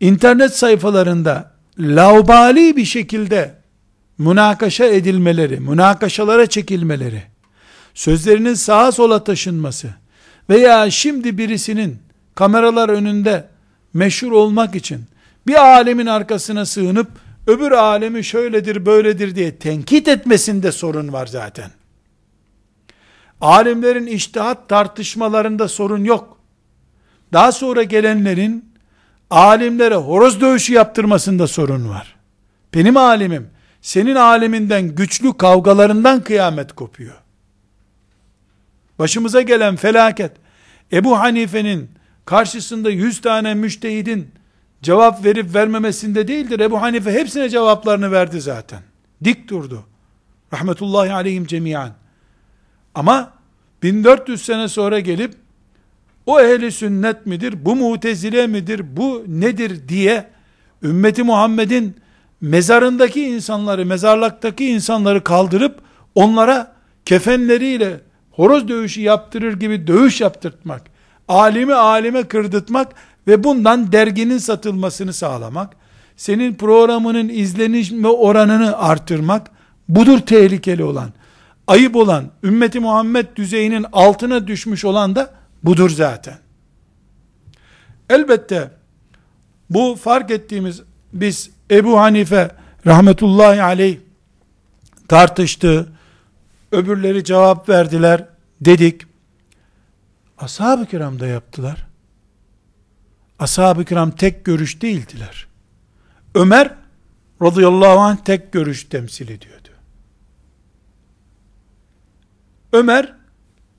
internet 0.00 0.56
sayfalarında 0.56 1.52
laubali 1.78 2.76
bir 2.76 2.84
şekilde 2.84 3.54
münakaşa 4.18 4.84
edilmeleri, 4.84 5.60
münakaşalara 5.60 6.46
çekilmeleri, 6.46 7.22
sözlerinin 7.94 8.54
sağa 8.54 8.92
sola 8.92 9.24
taşınması 9.24 9.88
veya 10.50 10.90
şimdi 10.90 11.38
birisinin 11.38 11.98
kameralar 12.34 12.88
önünde 12.88 13.48
meşhur 13.94 14.32
olmak 14.32 14.74
için 14.74 15.04
bir 15.46 15.54
alemin 15.54 16.06
arkasına 16.06 16.66
sığınıp 16.66 17.08
öbür 17.48 17.72
alemi 17.72 18.24
şöyledir 18.24 18.86
böyledir 18.86 19.34
diye 19.34 19.56
tenkit 19.58 20.08
etmesinde 20.08 20.72
sorun 20.72 21.12
var 21.12 21.26
zaten. 21.26 21.70
Alimlerin 23.40 24.06
iştihat 24.06 24.68
tartışmalarında 24.68 25.68
sorun 25.68 26.04
yok. 26.04 26.38
Daha 27.32 27.52
sonra 27.52 27.82
gelenlerin 27.82 28.72
alimlere 29.30 29.94
horoz 29.94 30.40
dövüşü 30.40 30.72
yaptırmasında 30.72 31.46
sorun 31.46 31.88
var. 31.88 32.16
Benim 32.74 32.96
alimim 32.96 33.50
senin 33.82 34.14
aleminden 34.14 34.94
güçlü 34.94 35.36
kavgalarından 35.36 36.24
kıyamet 36.24 36.72
kopuyor. 36.72 37.14
Başımıza 38.98 39.42
gelen 39.42 39.76
felaket 39.76 40.32
Ebu 40.92 41.18
Hanife'nin 41.18 41.90
karşısında 42.24 42.90
yüz 42.90 43.20
tane 43.20 43.54
müştehidin 43.54 44.30
cevap 44.82 45.24
verip 45.24 45.54
vermemesinde 45.54 46.28
değildir. 46.28 46.60
Ebu 46.60 46.82
Hanife 46.82 47.12
hepsine 47.12 47.48
cevaplarını 47.48 48.12
verdi 48.12 48.40
zaten. 48.40 48.80
Dik 49.24 49.48
durdu. 49.48 49.84
Rahmetullahi 50.52 51.12
aleyhim 51.12 51.46
cemiyan. 51.46 51.92
Ama 52.94 53.32
1400 53.82 54.42
sene 54.42 54.68
sonra 54.68 55.00
gelip 55.00 55.34
o 56.26 56.40
ehli 56.40 56.72
sünnet 56.72 57.26
midir, 57.26 57.64
bu 57.64 57.76
mutezile 57.76 58.46
midir, 58.46 58.96
bu 58.96 59.24
nedir 59.28 59.88
diye 59.88 60.26
ümmeti 60.82 61.22
Muhammed'in 61.22 61.96
mezarındaki 62.40 63.22
insanları, 63.22 63.86
mezarlıktaki 63.86 64.66
insanları 64.70 65.24
kaldırıp 65.24 65.80
onlara 66.14 66.72
kefenleriyle 67.04 68.00
horoz 68.30 68.68
dövüşü 68.68 69.00
yaptırır 69.00 69.60
gibi 69.60 69.86
dövüş 69.86 70.20
yaptırtmak, 70.20 70.82
alimi 71.28 71.74
alime 71.74 72.22
kırdırtmak 72.22 72.94
ve 73.28 73.44
bundan 73.44 73.92
derginin 73.92 74.38
satılmasını 74.38 75.12
sağlamak, 75.12 75.76
senin 76.16 76.54
programının 76.54 77.28
izlenme 77.28 78.08
oranını 78.08 78.78
artırmak, 78.78 79.50
budur 79.88 80.18
tehlikeli 80.18 80.84
olan. 80.84 81.12
Ayıp 81.66 81.96
olan, 81.96 82.30
ümmeti 82.44 82.80
Muhammed 82.80 83.26
düzeyinin 83.36 83.86
altına 83.92 84.46
düşmüş 84.46 84.84
olan 84.84 85.16
da 85.16 85.34
budur 85.62 85.90
zaten. 85.90 86.38
Elbette 88.10 88.70
bu 89.70 89.96
fark 89.96 90.30
ettiğimiz 90.30 90.82
biz 91.12 91.50
Ebu 91.70 92.00
Hanife 92.00 92.50
rahmetullahi 92.86 93.62
aleyh 93.62 93.98
tartıştı, 95.08 95.92
öbürleri 96.72 97.24
cevap 97.24 97.68
verdiler 97.68 98.24
dedik. 98.60 99.02
Ashab-ı 100.38 100.86
kiram 100.86 101.20
da 101.20 101.26
yaptılar. 101.26 101.87
Ashab-ı 103.38 103.84
kiram 103.84 104.10
tek 104.10 104.44
görüş 104.44 104.82
değildiler. 104.82 105.46
Ömer 106.34 106.74
radıyallahu 107.42 107.98
anh 107.98 108.16
tek 108.16 108.52
görüş 108.52 108.84
temsil 108.84 109.28
ediyordu. 109.28 109.68
Ömer 112.72 113.12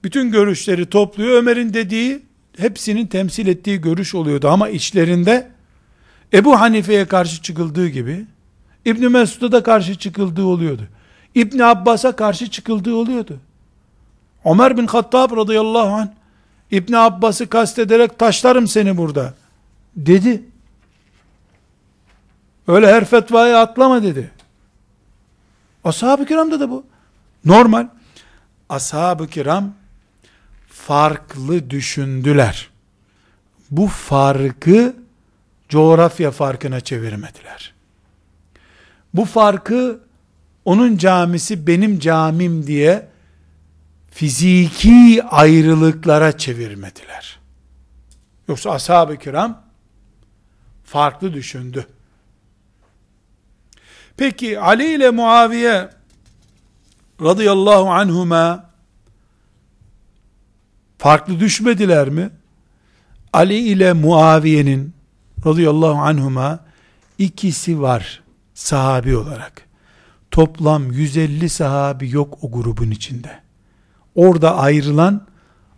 bütün 0.03 0.31
görüşleri 0.31 0.85
topluyor. 0.85 1.37
Ömer'in 1.37 1.73
dediği 1.73 2.21
hepsinin 2.57 3.07
temsil 3.07 3.47
ettiği 3.47 3.81
görüş 3.81 4.15
oluyordu 4.15 4.47
ama 4.49 4.69
içlerinde 4.69 5.51
Ebu 6.33 6.59
Hanife'ye 6.59 7.05
karşı 7.05 7.41
çıkıldığı 7.41 7.87
gibi 7.87 8.25
İbn 8.85 9.11
Mesud'a 9.11 9.51
da 9.51 9.63
karşı 9.63 9.95
çıkıldığı 9.95 10.43
oluyordu. 10.43 10.87
İbn 11.35 11.59
Abbas'a 11.59 12.15
karşı 12.15 12.49
çıkıldığı 12.49 12.95
oluyordu. 12.95 13.39
Ömer 14.45 14.77
bin 14.77 14.87
Hattab 14.87 15.37
radıyallahu 15.37 15.93
anh 15.93 16.07
İbn 16.71 16.93
Abbas'ı 16.93 17.49
kastederek 17.49 18.19
taşlarım 18.19 18.67
seni 18.67 18.97
burada 18.97 19.33
dedi. 20.05 20.43
Öyle 22.67 22.93
her 22.93 23.05
fetvayı 23.05 23.57
atlama 23.57 24.03
dedi. 24.03 24.31
Ashab-ı 25.83 26.25
kiramda 26.25 26.59
da 26.59 26.69
bu. 26.69 26.85
Normal. 27.45 27.87
Ashab-ı 28.69 29.27
kiram 29.27 29.73
farklı 30.67 31.69
düşündüler. 31.69 32.69
Bu 33.71 33.87
farkı 33.87 34.95
coğrafya 35.69 36.31
farkına 36.31 36.79
çevirmediler. 36.79 37.73
Bu 39.13 39.25
farkı 39.25 39.99
onun 40.65 40.97
camisi 40.97 41.67
benim 41.67 41.99
camim 41.99 42.67
diye 42.67 43.07
fiziki 44.11 45.23
ayrılıklara 45.23 46.37
çevirmediler. 46.37 47.39
Yoksa 48.47 48.71
ashab-ı 48.71 49.17
kiram 49.17 49.68
farklı 50.89 51.33
düşündü. 51.33 51.87
Peki 54.17 54.59
Ali 54.59 54.93
ile 54.93 55.09
Muaviye 55.09 55.89
radıyallahu 57.21 57.89
anhuma 57.89 58.69
farklı 60.97 61.39
düşmediler 61.39 62.09
mi? 62.09 62.29
Ali 63.33 63.57
ile 63.57 63.93
Muaviye'nin 63.93 64.93
radıyallahu 65.45 65.99
anhuma 65.99 66.59
ikisi 67.17 67.81
var 67.81 68.23
sahabi 68.53 69.17
olarak. 69.17 69.61
Toplam 70.31 70.91
150 70.91 71.49
sahabi 71.49 72.11
yok 72.11 72.37
o 72.41 72.51
grubun 72.51 72.91
içinde. 72.91 73.39
Orada 74.15 74.57
ayrılan 74.57 75.27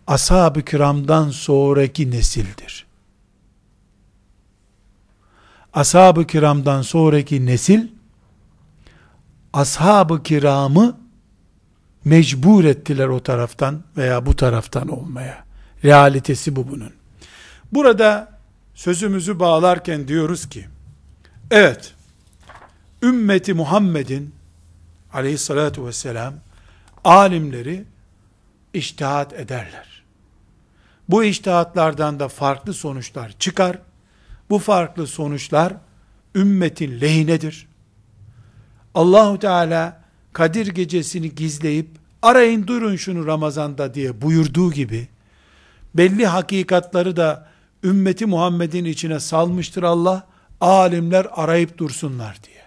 ashab-ı 0.06 0.62
kiramdan 0.62 1.30
sonraki 1.30 2.10
nesildir. 2.10 2.91
Ashab-ı 5.74 6.26
kiramdan 6.26 6.82
sonraki 6.82 7.46
nesil 7.46 7.88
ashab-ı 9.52 10.22
kiramı 10.22 10.98
mecbur 12.04 12.64
ettiler 12.64 13.08
o 13.08 13.22
taraftan 13.22 13.82
veya 13.96 14.26
bu 14.26 14.36
taraftan 14.36 14.88
olmaya. 14.88 15.44
Realitesi 15.84 16.56
bu 16.56 16.68
bunun. 16.68 16.92
Burada 17.72 18.38
sözümüzü 18.74 19.40
bağlarken 19.40 20.08
diyoruz 20.08 20.48
ki, 20.48 20.66
evet, 21.50 21.94
ümmeti 23.02 23.54
Muhammed'in 23.54 24.34
aleyhissalatu 25.12 25.86
vesselam 25.86 26.34
alimleri 27.04 27.84
iştihat 28.74 29.32
ederler. 29.32 30.02
Bu 31.08 31.24
iştihatlardan 31.24 32.20
da 32.20 32.28
farklı 32.28 32.74
sonuçlar 32.74 33.32
çıkar. 33.38 33.78
Bu 34.52 34.58
farklı 34.58 35.06
sonuçlar 35.06 35.74
ümmetin 36.34 37.00
lehinedir. 37.00 37.66
Allahu 38.94 39.38
Teala 39.38 40.02
Kadir 40.32 40.66
gecesini 40.66 41.34
gizleyip 41.34 41.88
arayın 42.22 42.66
durun 42.66 42.96
şunu 42.96 43.26
Ramazan'da 43.26 43.94
diye 43.94 44.22
buyurduğu 44.22 44.72
gibi 44.72 45.08
belli 45.94 46.26
hakikatları 46.26 47.16
da 47.16 47.48
ümmeti 47.84 48.26
Muhammed'in 48.26 48.84
içine 48.84 49.20
salmıştır 49.20 49.82
Allah. 49.82 50.26
Alimler 50.60 51.26
arayıp 51.30 51.78
dursunlar 51.78 52.38
diye. 52.44 52.62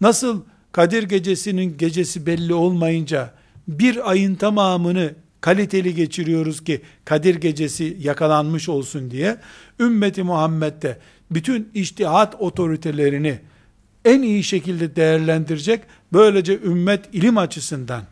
Nasıl 0.00 0.42
Kadir 0.72 1.02
gecesinin 1.02 1.78
gecesi 1.78 2.26
belli 2.26 2.54
olmayınca 2.54 3.34
bir 3.68 4.10
ayın 4.10 4.34
tamamını 4.34 5.14
kaliteli 5.40 5.94
geçiriyoruz 5.94 6.64
ki 6.64 6.82
Kadir 7.04 7.34
gecesi 7.34 7.96
yakalanmış 8.00 8.68
olsun 8.68 9.10
diye 9.10 9.38
ümmeti 9.80 10.22
Muhammed'de 10.22 10.98
bütün 11.30 11.70
iştihat 11.74 12.34
otoritelerini 12.38 13.40
en 14.04 14.22
iyi 14.22 14.44
şekilde 14.44 14.96
değerlendirecek 14.96 15.82
böylece 16.12 16.60
ümmet 16.60 17.14
ilim 17.14 17.38
açısından 17.38 18.02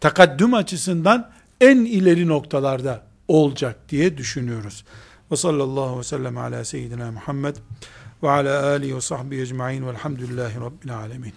takaddüm 0.00 0.54
açısından 0.54 1.30
en 1.60 1.76
ileri 1.76 2.28
noktalarda 2.28 3.02
olacak 3.28 3.76
diye 3.88 4.16
düşünüyoruz. 4.18 4.84
Ve 5.30 5.36
sallallahu 5.36 5.98
ve 5.98 6.04
sellem 6.04 6.38
ala 6.38 6.64
seyyidina 6.64 7.12
Muhammed 7.12 7.56
ve 8.22 8.30
ala 8.30 8.66
alihi 8.66 8.96
ve 8.96 9.00
sahbihi 9.00 9.40
ecma'in 9.40 9.86
velhamdülillahi 9.86 10.60
rabbil 10.60 10.96
alemin. 10.96 11.32